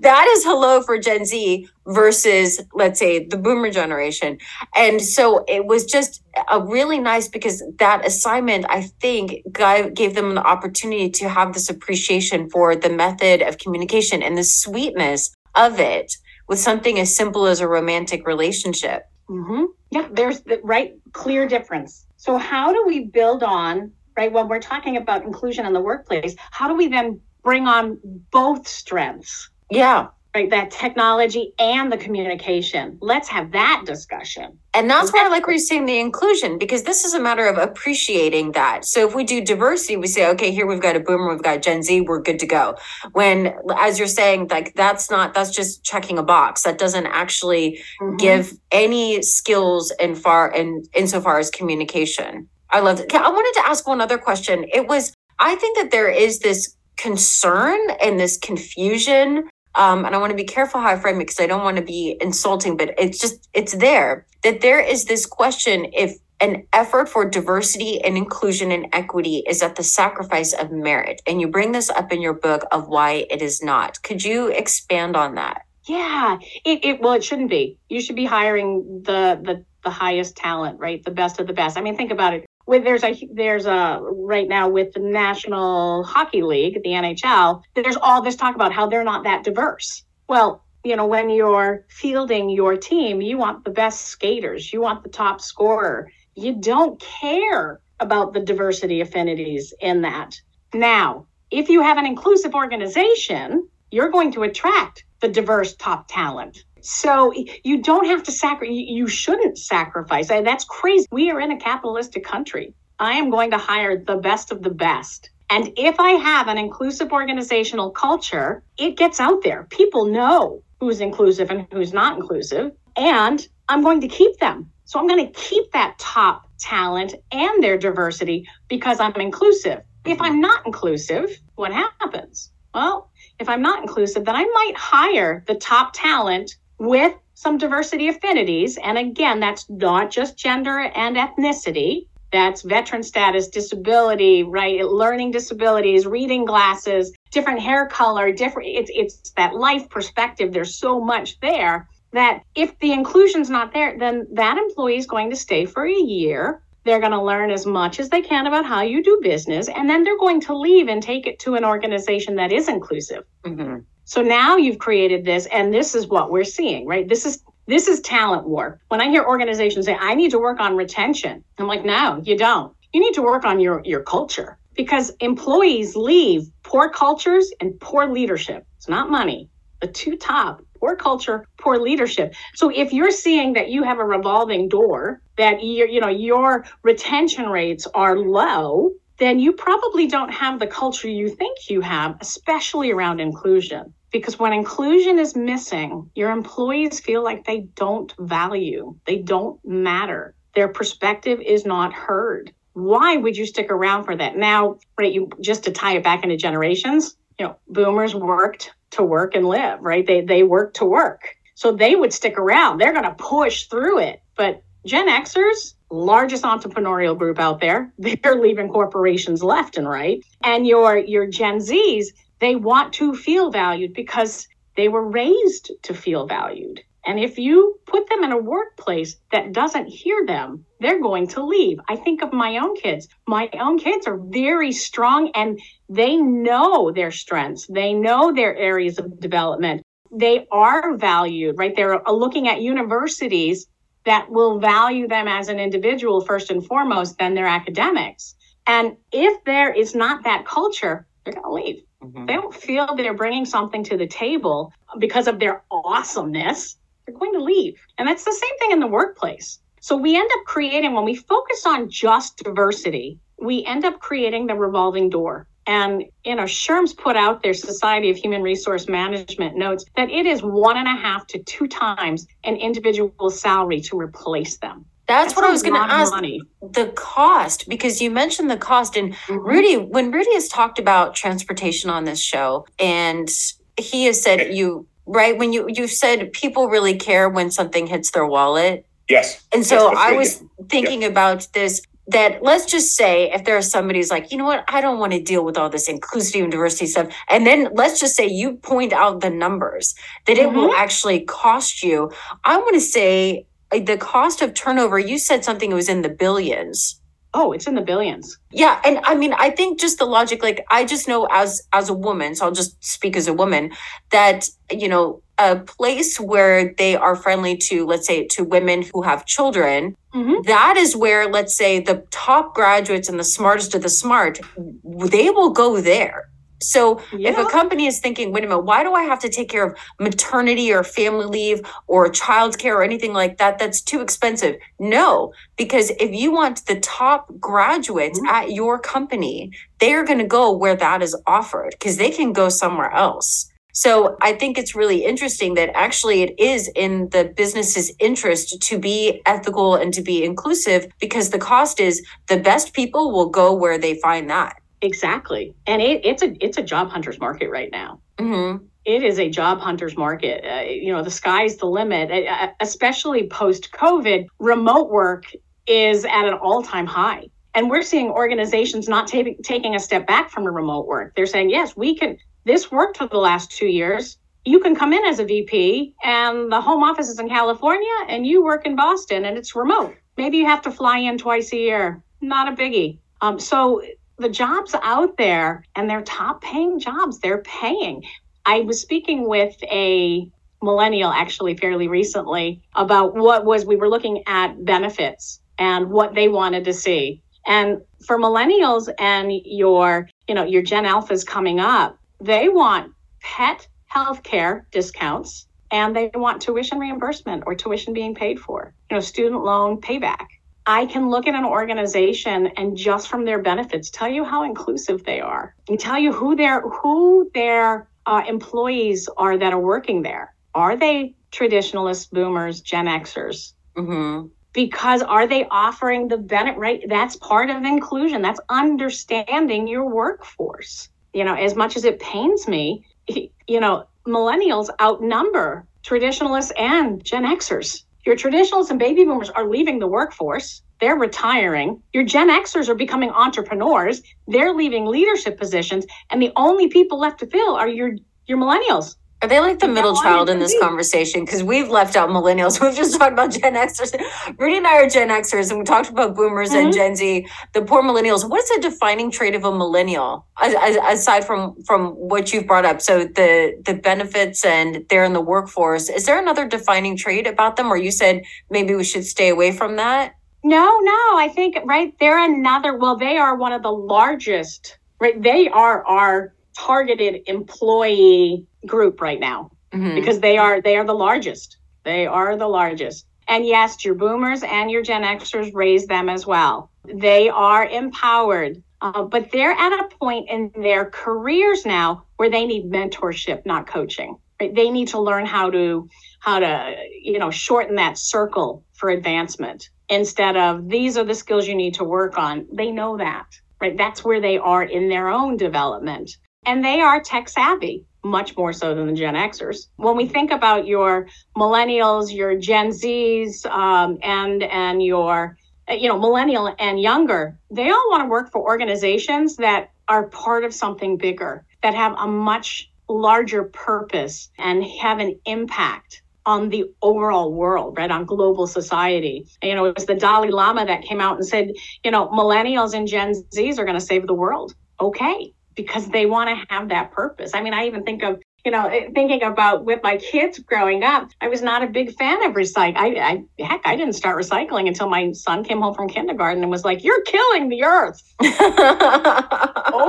[0.00, 4.38] That is hello for Gen Z versus, let's say, the boomer generation.
[4.76, 10.34] And so it was just a really nice because that assignment, I think, gave them
[10.34, 15.78] the opportunity to have this appreciation for the method of communication and the sweetness of
[15.78, 19.08] it with something as simple as a romantic relationship.
[19.28, 19.64] Mm-hmm.
[19.90, 22.06] Yeah, there's the right clear difference.
[22.16, 26.34] So, how do we build on, right, when we're talking about inclusion in the workplace,
[26.50, 27.98] how do we then bring on
[28.30, 29.50] both strengths?
[29.70, 32.98] Yeah right that technology and the communication.
[33.00, 34.58] Let's have that discussion.
[34.74, 37.46] And that's why i like where you're saying the inclusion because this is a matter
[37.46, 38.84] of appreciating that.
[38.84, 41.62] So if we do diversity we say okay here we've got a boomer we've got
[41.62, 42.76] gen z we're good to go.
[43.12, 46.62] When as you're saying like that's not that's just checking a box.
[46.62, 48.16] That doesn't actually mm-hmm.
[48.16, 52.48] give any skills in far and in, insofar as communication.
[52.70, 53.14] I love it.
[53.14, 54.66] I wanted to ask one other question.
[54.72, 60.18] It was i think that there is this concern and this confusion um, and I
[60.18, 62.76] want to be careful how I frame it because I don't want to be insulting,
[62.76, 68.02] but it's just, it's there that there is this question if an effort for diversity
[68.02, 71.22] and inclusion and equity is at the sacrifice of merit.
[71.26, 74.02] And you bring this up in your book of why it is not.
[74.02, 75.62] Could you expand on that?
[75.86, 77.78] Yeah, it, it well, it shouldn't be.
[77.88, 81.04] You should be hiring the the the highest talent, right?
[81.04, 81.76] The best of the best.
[81.76, 86.04] I mean, think about it with there's a there's a right now with the National
[86.04, 90.04] Hockey League, the NHL, there's all this talk about how they're not that diverse.
[90.28, 95.02] Well, you know, when you're fielding your team, you want the best skaters, you want
[95.02, 96.10] the top scorer.
[96.34, 100.40] You don't care about the diversity affinities in that.
[100.72, 106.64] Now, if you have an inclusive organization, you're going to attract the diverse top talent.
[106.84, 107.32] So
[107.64, 110.28] you don't have to sacrifice, you shouldn't sacrifice.
[110.28, 111.06] That's crazy.
[111.10, 112.74] We are in a capitalistic country.
[112.98, 115.30] I am going to hire the best of the best.
[115.48, 119.66] And if I have an inclusive organizational culture, it gets out there.
[119.70, 122.72] People know who's inclusive and who's not inclusive.
[122.96, 124.70] And I'm going to keep them.
[124.84, 129.80] So I'm going to keep that top talent and their diversity because I'm inclusive.
[130.04, 132.50] If I'm not inclusive, what happens?
[132.74, 138.08] Well, if I'm not inclusive, then I might hire the top talent with some diversity
[138.08, 138.78] affinities.
[138.82, 142.06] And again, that's not just gender and ethnicity.
[142.32, 144.84] That's veteran status, disability, right?
[144.84, 148.70] Learning disabilities, reading glasses, different hair color, different.
[148.70, 150.52] It's it's that life perspective.
[150.52, 155.30] There's so much there that if the inclusion's not there, then that employee is going
[155.30, 156.60] to stay for a year.
[156.84, 159.88] They're going to learn as much as they can about how you do business, and
[159.88, 163.24] then they're going to leave and take it to an organization that is inclusive.
[163.44, 163.78] Mm-hmm.
[164.04, 167.08] So now you've created this, and this is what we're seeing, right?
[167.08, 168.78] This is this is talent war.
[168.88, 172.36] When I hear organizations say, I need to work on retention, I'm like, no, you
[172.36, 172.74] don't.
[172.92, 178.06] You need to work on your, your culture because employees leave poor cultures and poor
[178.06, 178.66] leadership.
[178.76, 179.48] It's not money.
[179.80, 182.34] The two top poor culture, poor leadership.
[182.54, 186.66] So if you're seeing that you have a revolving door, that you you know your
[186.82, 192.16] retention rates are low, then you probably don't have the culture you think you have,
[192.20, 193.94] especially around inclusion.
[194.12, 200.34] because when inclusion is missing, your employees feel like they don't value, they don't matter.
[200.54, 202.52] Their perspective is not heard.
[202.74, 204.36] Why would you stick around for that?
[204.36, 209.02] Now, right, you just to tie it back into generations, you know, boomers worked to
[209.02, 210.06] work and live, right?
[210.06, 211.22] They they worked to work.
[211.56, 212.78] So they would stick around.
[212.78, 214.20] They're going to push through it.
[214.36, 220.24] But Gen Xers, largest entrepreneurial group out there, they're leaving corporations left and right.
[220.42, 222.06] And your your Gen Zs,
[222.40, 226.80] they want to feel valued because they were raised to feel valued.
[227.06, 231.44] And if you put them in a workplace that doesn't hear them, they're going to
[231.44, 231.78] leave.
[231.88, 233.08] I think of my own kids.
[233.26, 238.98] My own kids are very strong and they know their strengths, they know their areas
[238.98, 239.82] of development.
[240.10, 241.74] They are valued, right?
[241.74, 243.66] They're uh, looking at universities
[244.04, 248.34] that will value them as an individual first and foremost than their academics.
[248.66, 251.82] And if there is not that culture, they're going to leave.
[252.02, 252.26] Mm-hmm.
[252.26, 256.76] They don't feel they're bringing something to the table because of their awesomeness.
[257.06, 257.78] They're going to leave.
[257.98, 259.58] And that's the same thing in the workplace.
[259.80, 264.46] So we end up creating, when we focus on just diversity, we end up creating
[264.46, 265.46] the revolving door.
[265.66, 270.26] And you know, SHRM's put out their Society of Human Resource Management notes that it
[270.26, 274.84] is one and a half to two times an individual salary to replace them.
[275.06, 276.12] That's, That's what I was going to ask.
[276.12, 276.40] Money.
[276.62, 279.38] The cost, because you mentioned the cost, and mm-hmm.
[279.38, 283.28] Rudy, when Rudy has talked about transportation on this show, and
[283.76, 288.12] he has said you right when you you said people really care when something hits
[288.12, 288.86] their wallet.
[289.08, 289.44] Yes.
[289.52, 291.08] And so yes, I was thinking yeah.
[291.08, 294.64] about this that let's just say if there is somebody who's like, you know what,
[294.68, 297.14] I don't want to deal with all this inclusivity and diversity stuff.
[297.28, 299.94] And then let's just say you point out the numbers
[300.26, 300.56] that it mm-hmm.
[300.56, 302.12] will actually cost you.
[302.44, 306.08] I want to say the cost of turnover, you said something it was in the
[306.08, 307.00] billions.
[307.34, 308.38] Oh, it's in the billions.
[308.52, 311.88] Yeah, and I mean, I think just the logic like I just know as as
[311.88, 313.72] a woman, so I'll just speak as a woman
[314.10, 319.02] that, you know, a place where they are friendly to let's say to women who
[319.02, 320.40] have children mm-hmm.
[320.44, 324.38] that is where let's say the top graduates and the smartest of the smart
[324.84, 326.28] they will go there
[326.62, 327.30] so yeah.
[327.30, 329.66] if a company is thinking, wait a minute, why do I have to take care
[329.66, 333.58] of maternity or family leave or childcare or anything like that?
[333.58, 334.56] That's too expensive.
[334.78, 338.34] No, because if you want the top graduates mm-hmm.
[338.34, 342.32] at your company, they are going to go where that is offered because they can
[342.32, 343.50] go somewhere else.
[343.76, 348.78] So I think it's really interesting that actually it is in the business's interest to
[348.78, 353.52] be ethical and to be inclusive because the cost is the best people will go
[353.52, 354.60] where they find that.
[354.84, 358.00] Exactly, and it, it's a it's a job hunters market right now.
[358.18, 358.64] Mm-hmm.
[358.84, 360.44] It is a job hunters market.
[360.44, 364.26] Uh, you know, the sky's the limit, uh, uh especially post COVID.
[364.38, 365.24] Remote work
[365.66, 367.28] is at an all time high.
[367.54, 371.14] And we're seeing organizations not t- taking a step back from the remote work.
[371.16, 374.18] They're saying, yes, we can, this worked for the last two years.
[374.44, 378.26] You can come in as a VP and the home office is in California and
[378.26, 379.96] you work in Boston and it's remote.
[380.18, 382.02] Maybe you have to fly in twice a year.
[382.20, 382.98] Not a biggie.
[383.20, 383.80] Um, so
[384.18, 388.04] the jobs out there and they're top paying jobs, they're paying.
[388.46, 390.28] I was speaking with a
[390.62, 396.28] millennial actually fairly recently about what was we were looking at benefits and what they
[396.28, 397.22] wanted to see.
[397.46, 403.66] And for millennials and your, you know, your Gen Alphas coming up, they want pet
[403.94, 409.44] healthcare discounts and they want tuition reimbursement or tuition being paid for, you know, student
[409.44, 410.26] loan payback.
[410.66, 415.04] I can look at an organization and just from their benefits tell you how inclusive
[415.04, 420.02] they are and tell you who their who their uh, employees are that are working
[420.02, 420.34] there.
[420.54, 423.52] Are they traditionalists, boomers, Gen Xers?
[423.76, 424.28] Mm-hmm.
[424.52, 426.58] Because are they offering the benefit?
[426.58, 428.22] Right, that's part of inclusion.
[428.22, 430.88] That's understanding your workforce.
[431.12, 437.24] You know, as much as it pains me, you know, millennials outnumber traditionalists and Gen
[437.24, 440.62] Xers your traditionalists and baby boomers are leaving the workforce.
[440.80, 441.82] They're retiring.
[441.92, 444.02] Your Gen Xers are becoming entrepreneurs.
[444.28, 445.86] They're leaving leadership positions.
[446.10, 447.92] And the only people left to fill are your,
[448.26, 448.96] your millennials.
[449.24, 451.24] Are they like the middle child in this conversation?
[451.24, 452.60] Because we've left out millennials.
[452.64, 453.98] We've just talked about Gen Xers.
[454.38, 456.66] Rudy and I are Gen Xers, and we talked about boomers mm-hmm.
[456.66, 457.26] and Gen Z.
[457.54, 458.28] The poor millennials.
[458.28, 462.82] What is a defining trait of a millennial, aside from from what you've brought up?
[462.82, 465.88] So the the benefits and they're in the workforce.
[465.88, 469.52] Is there another defining trait about them, or you said maybe we should stay away
[469.52, 470.16] from that?
[470.42, 471.16] No, no.
[471.16, 471.94] I think right.
[471.98, 472.76] They're another.
[472.76, 474.76] Well, they are one of the largest.
[475.00, 475.22] Right.
[475.22, 479.94] They are our targeted employee group right now mm-hmm.
[479.94, 481.58] because they are they are the largest.
[481.84, 483.06] They are the largest.
[483.28, 486.70] And yes, your boomers and your Gen Xers raise them as well.
[486.84, 492.44] They are empowered, uh, but they're at a point in their careers now where they
[492.44, 494.16] need mentorship, not coaching.
[494.40, 494.54] Right?
[494.54, 495.88] They need to learn how to
[496.20, 501.46] how to you know shorten that circle for advancement instead of these are the skills
[501.46, 502.46] you need to work on.
[502.52, 503.26] They know that.
[503.60, 503.76] Right?
[503.76, 506.10] That's where they are in their own development.
[506.46, 509.66] And they are tech savvy much more so than the Gen Xers.
[509.76, 515.36] When we think about your millennials, your Gen Zs, um, and and your
[515.68, 520.44] you know millennial and younger, they all want to work for organizations that are part
[520.44, 526.64] of something bigger, that have a much larger purpose and have an impact on the
[526.80, 527.90] overall world, right?
[527.90, 529.26] On global society.
[529.42, 531.52] You know, it was the Dalai Lama that came out and said,
[531.84, 534.54] you know, millennials and Gen Zs are going to save the world.
[534.80, 537.32] Okay because they want to have that purpose.
[537.34, 540.84] I mean, I even think of you know, eh, thinking about with my kids growing
[540.84, 542.76] up, I was not a big fan of recycling.
[542.76, 546.50] I, I, heck, I didn't start recycling until my son came home from kindergarten and
[546.50, 548.02] was like, "You're killing the earth."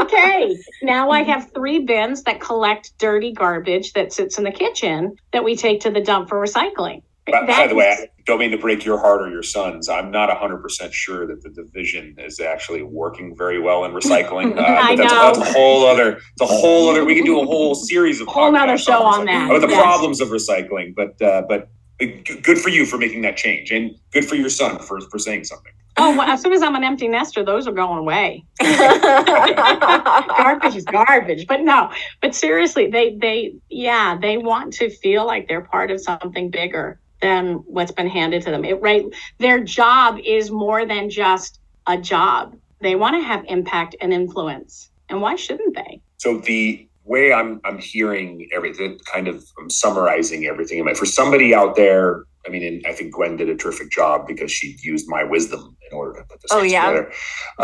[0.01, 5.17] okay, now I have three bins that collect dirty garbage that sits in the kitchen
[5.33, 7.01] that we take to the dump for recycling.
[7.31, 9.89] By, by the way, I don't mean to break your heart or your son's.
[9.89, 14.55] I'm not 100% sure that the division is actually working very well in recycling.
[14.55, 15.31] Uh, I that's, know.
[15.31, 18.21] A, that's a whole other, it's a whole other, we can do a whole series
[18.21, 19.81] of Whole nother show on that, About the yes.
[19.81, 24.25] problems of recycling, but, uh, but good for you for making that change and good
[24.25, 25.71] for your son for, for saying something.
[25.97, 28.45] Oh, well, as soon as I'm an empty nester, those are going away.
[28.61, 35.47] garbage is garbage but no but seriously they they yeah they want to feel like
[35.47, 37.43] they're part of something bigger than
[37.75, 39.03] what's been handed to them it, right
[39.45, 44.73] their job is more than just a job they want to have impact and influence
[45.09, 50.41] and why shouldn't they So the way I'm I'm hearing everything, kind of I'm summarizing
[50.51, 50.77] everything.
[50.79, 52.05] in my- For somebody out there,
[52.45, 55.61] I mean, and I think Gwen did a terrific job because she used my wisdom
[55.87, 56.85] in order to put this Oh, yeah?
[56.89, 57.05] together.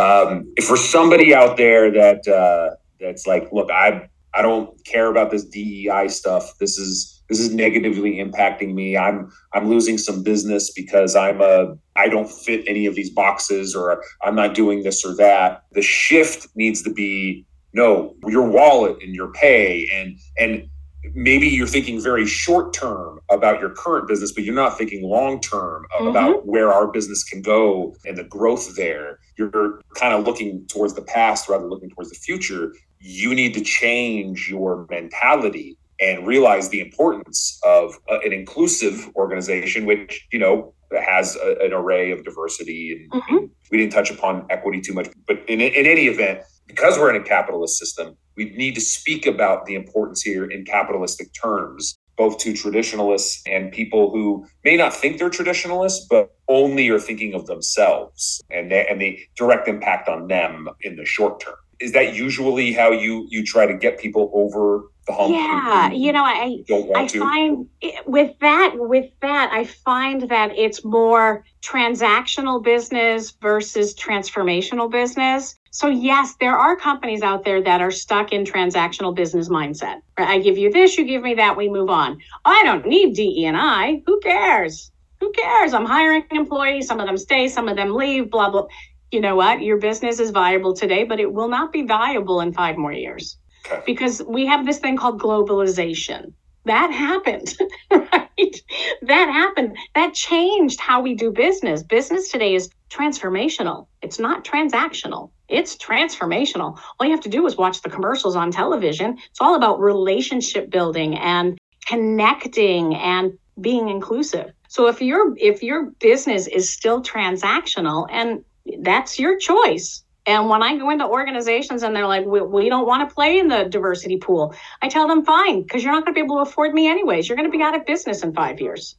[0.03, 2.68] Um, if for somebody out there that uh,
[2.99, 6.43] that's like, look, I I don't care about this DEI stuff.
[6.59, 8.98] This is this is negatively impacting me.
[8.98, 13.74] I'm I'm losing some business because I'm a I don't fit any of these boxes
[13.74, 15.64] or I'm not doing this or that.
[15.72, 20.68] The shift needs to be no your wallet and your pay and and
[21.14, 25.40] maybe you're thinking very short term about your current business but you're not thinking long
[25.40, 26.08] term mm-hmm.
[26.08, 30.94] about where our business can go and the growth there you're kind of looking towards
[30.94, 36.26] the past rather than looking towards the future you need to change your mentality and
[36.28, 40.74] realize the importance of uh, an inclusive organization which you know
[41.06, 43.38] has a, an array of diversity and, Mhm.
[43.38, 47.14] and we didn't touch upon equity too much but in, in any event because we're
[47.14, 51.97] in a capitalist system, we need to speak about the importance here in capitalistic terms,
[52.16, 57.34] both to traditionalists and people who may not think they're traditionalists, but only are thinking
[57.34, 61.56] of themselves and they, and the direct impact on them in the short term.
[61.82, 65.34] Is that usually how you you try to get people over the hump?
[65.34, 67.20] yeah you know i don't want I to.
[67.20, 74.90] find it- with that with that I find that it's more transactional business versus transformational
[74.92, 75.56] business.
[75.72, 80.02] So yes, there are companies out there that are stuck in transactional business mindset.
[80.18, 80.28] Right?
[80.30, 82.18] I give you this, you give me that, we move on.
[82.46, 84.02] I don't need DE and I.
[84.06, 84.92] Who cares?
[85.22, 85.74] Who cares?
[85.74, 86.88] I'm hiring employees.
[86.88, 88.30] Some of them stay, some of them leave.
[88.32, 88.66] Blah blah.
[89.12, 89.62] You know what?
[89.62, 93.38] Your business is viable today, but it will not be viable in five more years
[93.70, 93.82] Okay.
[93.86, 96.34] because we have this thing called globalization.
[96.66, 97.55] That happened,
[97.91, 98.55] right?
[99.01, 99.76] That happened.
[99.95, 101.84] That changed how we do business.
[101.84, 103.88] Business today is transformational.
[104.01, 105.32] It's not transactional.
[105.49, 106.80] It's transformational.
[106.99, 109.18] All you have to do is watch the commercials on television.
[109.30, 111.57] It's all about relationship building and
[111.88, 114.51] connecting and being inclusive.
[114.70, 118.43] So if your if your business is still transactional and
[118.82, 120.04] that's your choice.
[120.26, 123.40] And when I go into organizations and they're like, we, we don't want to play
[123.40, 126.38] in the diversity pool, I tell them, fine, because you're not going to be able
[126.38, 127.28] to afford me anyways.
[127.28, 128.96] You're going to be out of business in five years.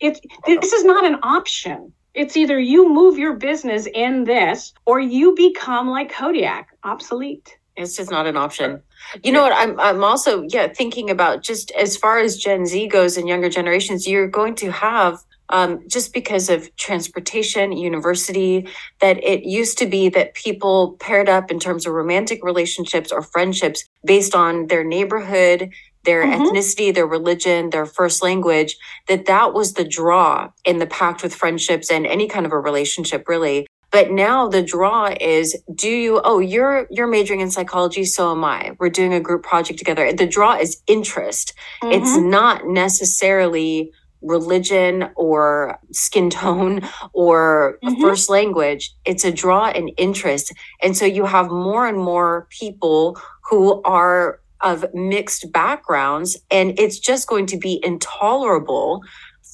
[0.00, 1.92] It, this is not an option.
[2.14, 7.56] It's either you move your business in this or you become like Kodiak, obsolete.
[7.76, 8.80] It's just not an option.
[9.24, 9.52] You know what?
[9.52, 13.48] I'm I'm also yeah thinking about just as far as Gen Z goes and younger
[13.48, 15.18] generations, you're going to have
[15.50, 18.66] um, just because of transportation, university,
[19.00, 23.22] that it used to be that people paired up in terms of romantic relationships or
[23.22, 25.70] friendships based on their neighborhood,
[26.04, 26.50] their Mhm.
[26.50, 28.76] ethnicity, their religion, their first language,
[29.08, 32.58] that that was the draw in the pact with friendships and any kind of a
[32.58, 33.66] relationship really.
[33.90, 38.44] But now the draw is do you oh you're you're majoring in psychology so am
[38.44, 38.72] I.
[38.80, 40.12] We're doing a group project together.
[40.12, 41.54] The draw is interest.
[41.84, 42.24] It's Mhm.
[42.28, 43.92] not necessarily
[44.24, 46.80] religion or skin tone
[47.12, 48.00] or Mhm.
[48.00, 48.92] first language.
[49.04, 50.52] It's a draw and interest.
[50.82, 53.18] And so you have more and more people
[53.50, 59.02] who are of mixed backgrounds and it's just going to be intolerable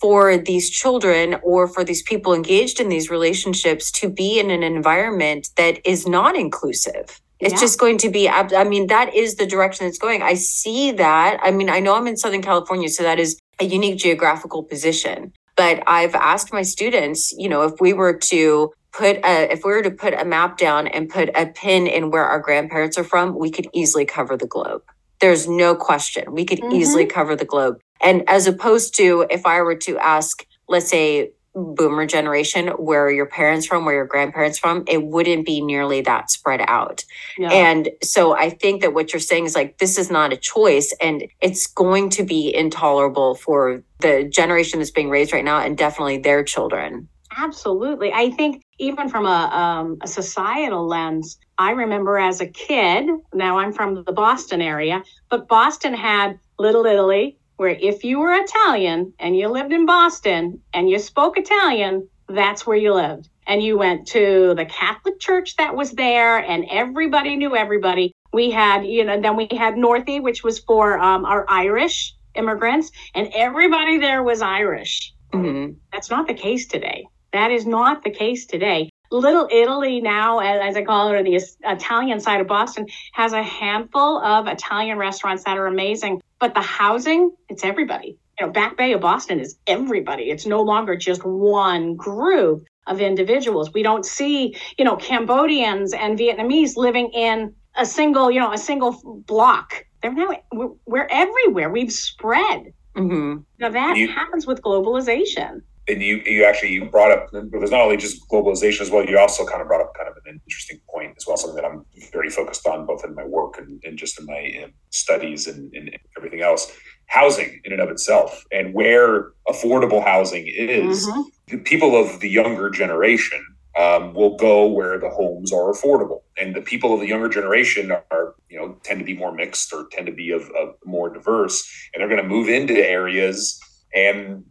[0.01, 4.63] for these children or for these people engaged in these relationships to be in an
[4.63, 7.21] environment that is not inclusive.
[7.41, 7.61] It's yeah.
[7.61, 10.23] just going to be, I mean, that is the direction it's going.
[10.23, 11.39] I see that.
[11.43, 15.33] I mean, I know I'm in Southern California, so that is a unique geographical position.
[15.57, 19.73] But I've asked my students, you know, if we were to put a, if we
[19.73, 23.05] were to put a map down and put a pin in where our grandparents are
[23.05, 24.83] from, we could easily cover the globe.
[25.21, 26.33] There's no question.
[26.33, 26.77] We could mm-hmm.
[26.77, 27.79] easily cover the globe.
[28.01, 33.27] And as opposed to if I were to ask, let's say, boomer generation, where your
[33.27, 37.05] parents from, where your grandparents from, it wouldn't be nearly that spread out.
[37.39, 37.53] Yeah.
[37.53, 40.95] And so I think that what you're saying is like, this is not a choice
[41.01, 45.77] and it's going to be intolerable for the generation that's being raised right now and
[45.77, 47.09] definitely their children.
[47.37, 48.13] Absolutely.
[48.13, 53.59] I think even from a, um, a societal lens, I remember as a kid, now
[53.59, 59.13] I'm from the Boston area, but Boston had Little Italy, where if you were Italian
[59.19, 63.29] and you lived in Boston and you spoke Italian, that's where you lived.
[63.47, 68.15] And you went to the Catholic church that was there, and everybody knew everybody.
[68.33, 72.93] We had, you know, then we had Northie, which was for um, our Irish immigrants,
[73.15, 75.13] and everybody there was Irish.
[75.35, 75.75] Mm-hmm.
[75.93, 77.09] That's not the case today.
[77.35, 78.89] That is not the case today.
[79.11, 83.43] Little Italy now, as I call it, or the Italian side of Boston, has a
[83.43, 86.23] handful of Italian restaurants that are amazing.
[86.41, 88.19] But the housing, it's everybody.
[88.39, 90.31] You know, Back Bay of Boston is everybody.
[90.31, 93.73] It's no longer just one group of individuals.
[93.73, 98.59] We don't see, you know, Cambodians and Vietnamese living in a single, you know, a
[98.59, 99.85] single block.
[100.03, 101.69] They're now we're, we're everywhere.
[101.69, 102.73] We've spread.
[102.97, 103.37] Mm-hmm.
[103.59, 105.61] Now that you, happens with globalization
[105.91, 109.19] and you you actually you brought up there's not only just globalization as well you
[109.19, 111.85] also kind of brought up kind of an interesting point as well something that i'm
[112.13, 115.97] very focused on both in my work and, and just in my studies and, and,
[116.17, 116.73] everything else.
[117.07, 121.09] Housing in and of itself and where affordable housing is.
[121.09, 121.59] Mm-hmm.
[121.59, 123.45] people of the younger generation
[123.79, 126.21] um, will go where the homes are affordable.
[126.39, 129.73] And the people of the younger generation are you know tend to be more mixed
[129.73, 131.69] or tend to be of, of more diverse.
[131.93, 133.59] And they're going to move into areas
[133.95, 134.45] and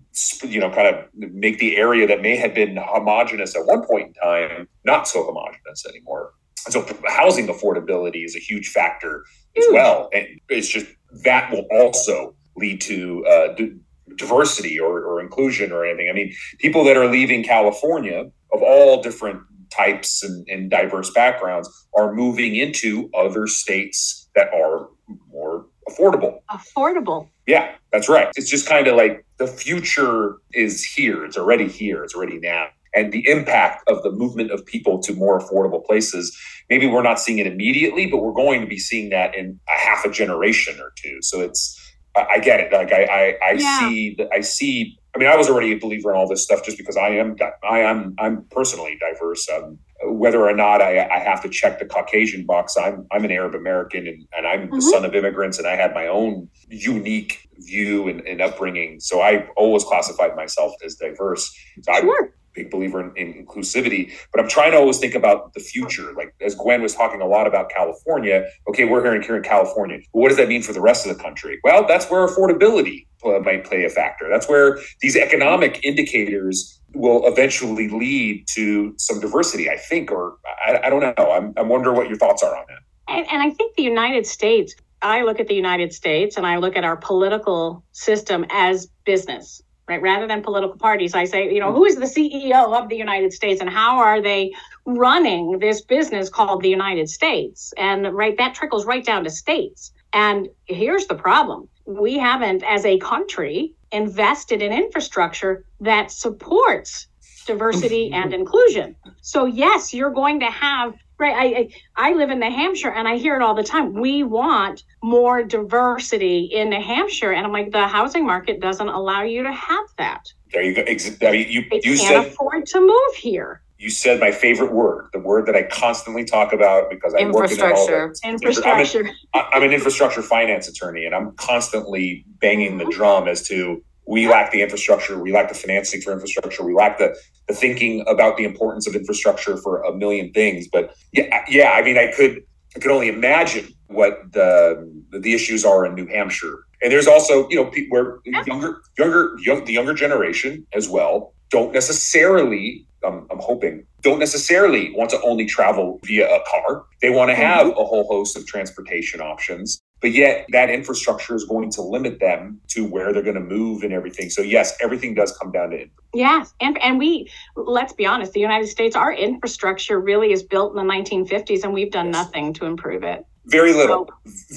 [0.43, 4.07] you know, kind of make the area that may have been homogenous at one point
[4.07, 6.33] in time not so homogenous anymore.
[6.55, 9.23] so housing affordability is a huge factor
[9.57, 10.87] as well, and it's just
[11.23, 13.75] that will also lead to uh, d-
[14.15, 16.09] diversity or, or inclusion or anything.
[16.09, 19.41] I mean, people that are leaving California of all different
[19.71, 24.89] types and, and diverse backgrounds are moving into other states that are
[25.31, 26.39] more affordable.
[26.49, 27.27] Affordable.
[27.47, 28.29] Yeah, that's right.
[28.35, 31.25] It's just kind of like the future is here.
[31.25, 32.03] It's already here.
[32.03, 32.67] It's already now.
[32.95, 36.35] And the impact of the movement of people to more affordable places,
[36.69, 39.79] maybe we're not seeing it immediately, but we're going to be seeing that in a
[39.79, 41.17] half a generation or two.
[41.21, 41.75] So it's,
[42.15, 42.73] I get it.
[42.73, 43.79] Like I, I, I yeah.
[43.79, 44.29] see that.
[44.33, 44.97] I see.
[45.15, 47.35] I mean, I was already a believer in all this stuff just because I am,
[47.63, 49.47] I am, I'm personally diverse.
[49.49, 53.31] Um, whether or not I, I, have to check the Caucasian box, I'm I'm an
[53.31, 54.75] Arab American and, and I'm mm-hmm.
[54.75, 58.99] the son of immigrants and I had my own unique view and, and upbringing.
[58.99, 61.53] So I always classified myself as diverse.
[61.81, 62.23] So sure.
[62.23, 65.59] I'm a big believer in, in, inclusivity, but I'm trying to always think about the
[65.59, 66.13] future.
[66.13, 68.47] Like as Gwen was talking a lot about California.
[68.69, 69.99] Okay, we're here in, here in California.
[70.13, 71.59] But what does that mean for the rest of the country?
[71.63, 73.05] Well, that's where affordability
[73.43, 74.29] might play a factor.
[74.29, 80.79] That's where these economic indicators will eventually lead to some diversity, I think, or I,
[80.85, 81.31] I don't know.
[81.31, 82.79] I'm, I'm wondering what your thoughts are on that.
[83.07, 86.57] And, and I think the United States, I look at the United States and I
[86.57, 90.01] look at our political system as business, right?
[90.01, 93.33] Rather than political parties, I say, you know, who is the CEO of the United
[93.33, 94.51] States and how are they
[94.85, 97.73] running this business called the United States?
[97.77, 99.91] And right, that trickles right down to states.
[100.13, 107.07] And here's the problem we haven't, as a country, invested in infrastructure that supports
[107.47, 108.21] diversity mm-hmm.
[108.21, 108.95] and inclusion.
[109.21, 111.33] So yes, you're going to have right.
[111.35, 113.93] I, I, I live in New Hampshire and I hear it all the time.
[113.93, 119.23] We want more diversity in New Hampshire, and I'm like, the housing market doesn't allow
[119.23, 120.31] you to have that.
[120.53, 120.83] There you go.
[120.83, 123.61] I mean, you they you can't said afford to move here.
[123.79, 127.49] You said my favorite word, the word that I constantly talk about because I work
[127.49, 128.99] in all the, infrastructure.
[129.33, 133.81] I'm an, I'm an infrastructure finance attorney, and I'm constantly banging the drum as to
[134.05, 137.15] we lack the infrastructure, we lack the financing for infrastructure, we lack the
[137.47, 140.67] the thinking about the importance of infrastructure for a million things.
[140.67, 142.43] But yeah, yeah, I mean, I could
[142.75, 146.65] I could only imagine what the the issues are in New Hampshire.
[146.81, 151.73] And there's also, you know, where younger younger young, the younger generation as well don't
[151.73, 157.29] necessarily I'm, I'm, hoping don't necessarily want to only travel via a car they want
[157.29, 157.79] to have mm-hmm.
[157.79, 162.61] a whole host of transportation options but yet that infrastructure is going to limit them
[162.69, 164.29] to where they're going to move and everything.
[164.29, 168.39] So yes, everything does come down to Yes, and and we let's be honest, the
[168.39, 172.13] United States, our infrastructure really is built in the 1950s, and we've done yes.
[172.13, 173.25] nothing to improve it.
[173.45, 174.09] Very little,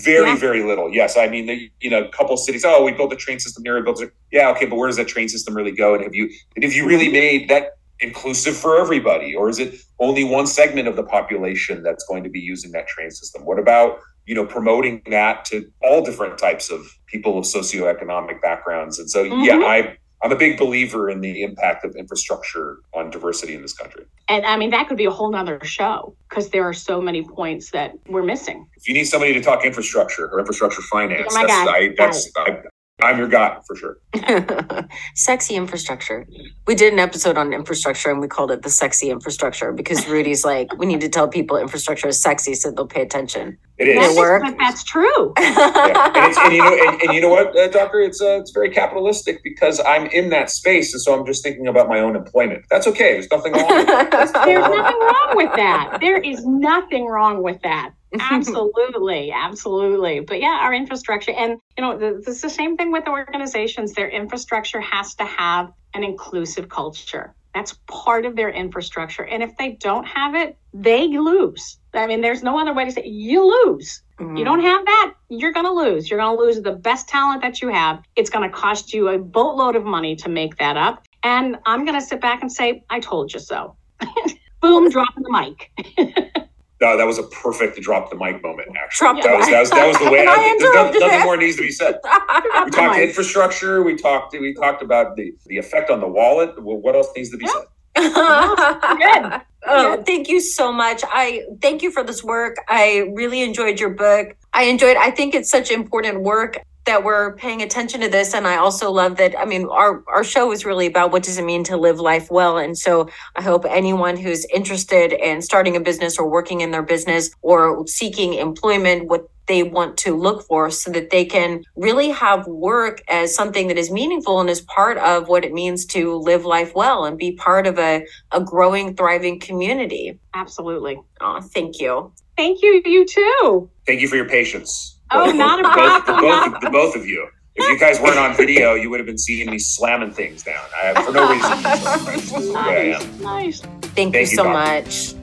[0.02, 0.36] very yeah.
[0.36, 0.90] very little.
[0.90, 2.64] Yes, I mean, the, you know, a couple cities.
[2.64, 3.76] Oh, we built a train system here.
[3.76, 4.12] We built it.
[4.30, 5.94] Yeah, okay, but where does that train system really go?
[5.94, 7.12] And have you and have you really mm-hmm.
[7.12, 12.04] made that inclusive for everybody, or is it only one segment of the population that's
[12.04, 13.44] going to be using that train system?
[13.44, 18.98] What about you know promoting that to all different types of people of socioeconomic backgrounds?
[18.98, 19.44] And so, mm-hmm.
[19.44, 23.72] yeah, I I'm a big believer in the impact of infrastructure on diversity in this
[23.72, 24.04] country.
[24.28, 27.24] And I mean, that could be a whole nother show because there are so many
[27.24, 28.68] points that we're missing.
[28.76, 32.62] If you need somebody to talk infrastructure or infrastructure finance, oh that's, I, that's I,
[33.02, 33.98] I'm your guy for sure.
[35.14, 36.26] sexy infrastructure.
[36.66, 40.44] We did an episode on infrastructure and we called it the sexy infrastructure because Rudy's
[40.44, 43.58] like, we need to tell people infrastructure is sexy so they'll pay attention.
[43.78, 43.98] It is.
[43.98, 44.42] That's, work.
[44.58, 45.32] that's true.
[45.40, 46.12] yeah.
[46.14, 48.00] and, and, you know, and, and, you know what, uh, Doctor?
[48.00, 51.66] It's uh, it's very capitalistic because I'm in that space, and so I'm just thinking
[51.66, 52.64] about my own employment.
[52.70, 53.14] That's okay.
[53.14, 53.66] There's nothing wrong.
[53.66, 54.10] With that.
[54.44, 55.98] There's nothing wrong with that.
[56.00, 57.92] There is nothing wrong with that.
[58.20, 60.20] Absolutely absolutely.
[60.20, 63.92] But yeah our infrastructure and you know it's the same thing with organizations.
[63.92, 67.34] Their infrastructure has to have an inclusive culture.
[67.54, 69.24] That's part of their infrastructure.
[69.24, 71.78] And if they don't have it they lose.
[71.94, 73.06] I mean there's no other way to say it.
[73.06, 74.02] you lose.
[74.18, 74.36] Mm-hmm.
[74.36, 76.08] you don't have that you're going to lose.
[76.08, 78.04] You're going to lose the best talent that you have.
[78.14, 81.04] It's going to cost you a boatload of money to make that up.
[81.22, 83.76] And i'm going to sit back and say i told you so.
[84.60, 86.46] Boom dropping the mic
[86.82, 88.68] No, that was a perfect drop the mic moment.
[88.76, 90.26] Actually, that was, that was that was the way.
[90.28, 92.00] I, there's nothing more needs to be said.
[92.64, 93.84] we talked infrastructure.
[93.84, 96.60] We talked we talked about the the effect on the wallet.
[96.60, 97.62] What else needs to be said?
[97.94, 99.42] Good.
[99.64, 101.04] Oh, thank you so much.
[101.08, 102.56] I thank you for this work.
[102.68, 104.34] I really enjoyed your book.
[104.52, 104.96] I enjoyed.
[104.96, 108.90] I think it's such important work that we're paying attention to this and i also
[108.90, 111.76] love that i mean our our show is really about what does it mean to
[111.76, 116.28] live life well and so i hope anyone who's interested in starting a business or
[116.28, 121.10] working in their business or seeking employment what they want to look for so that
[121.10, 125.44] they can really have work as something that is meaningful and is part of what
[125.44, 130.18] it means to live life well and be part of a, a growing thriving community.
[130.32, 131.00] Absolutely.
[131.20, 132.12] Oh thank you.
[132.36, 133.68] Thank you you too.
[133.84, 136.20] Thank you for your patience Oh, not a problem.
[136.20, 137.28] Both, the both of you.
[137.54, 140.64] If you guys weren't on video, you would have been seeing me slamming things down.
[140.82, 142.52] I, for no reason.
[142.52, 143.20] nice.
[143.20, 143.60] nice.
[143.60, 145.14] Thank, Thank you, you so much.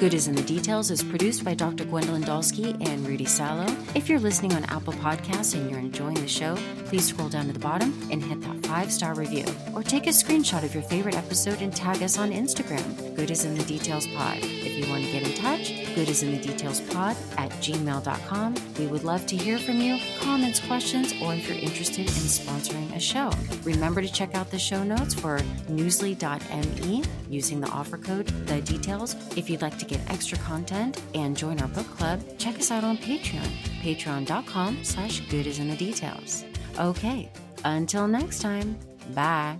[0.00, 1.84] Good is in the Details is produced by Dr.
[1.84, 3.66] Gwendolyn Dolske and Rudy Salo.
[3.96, 7.52] If you're listening on Apple Podcasts and you're enjoying the show, please scroll down to
[7.52, 9.44] the bottom and hit that five star review.
[9.74, 13.44] Or take a screenshot of your favorite episode and tag us on Instagram, Good is
[13.44, 14.38] in the Details Pod.
[14.40, 18.54] If you want to get in touch, Good is in the Details Pod at gmail.com.
[18.78, 22.94] We would love to hear from you, comments, questions, or if you're interested in sponsoring
[22.94, 23.32] a show.
[23.64, 25.38] Remember to check out the show notes for
[25.68, 31.36] newsly.me using the offer code The Details if you'd like to get extra content and
[31.36, 33.50] join our book club, check us out on Patreon,
[33.82, 36.44] patreon.com slash good is in the details.
[36.78, 37.30] Okay,
[37.64, 38.78] until next time,
[39.14, 39.58] bye.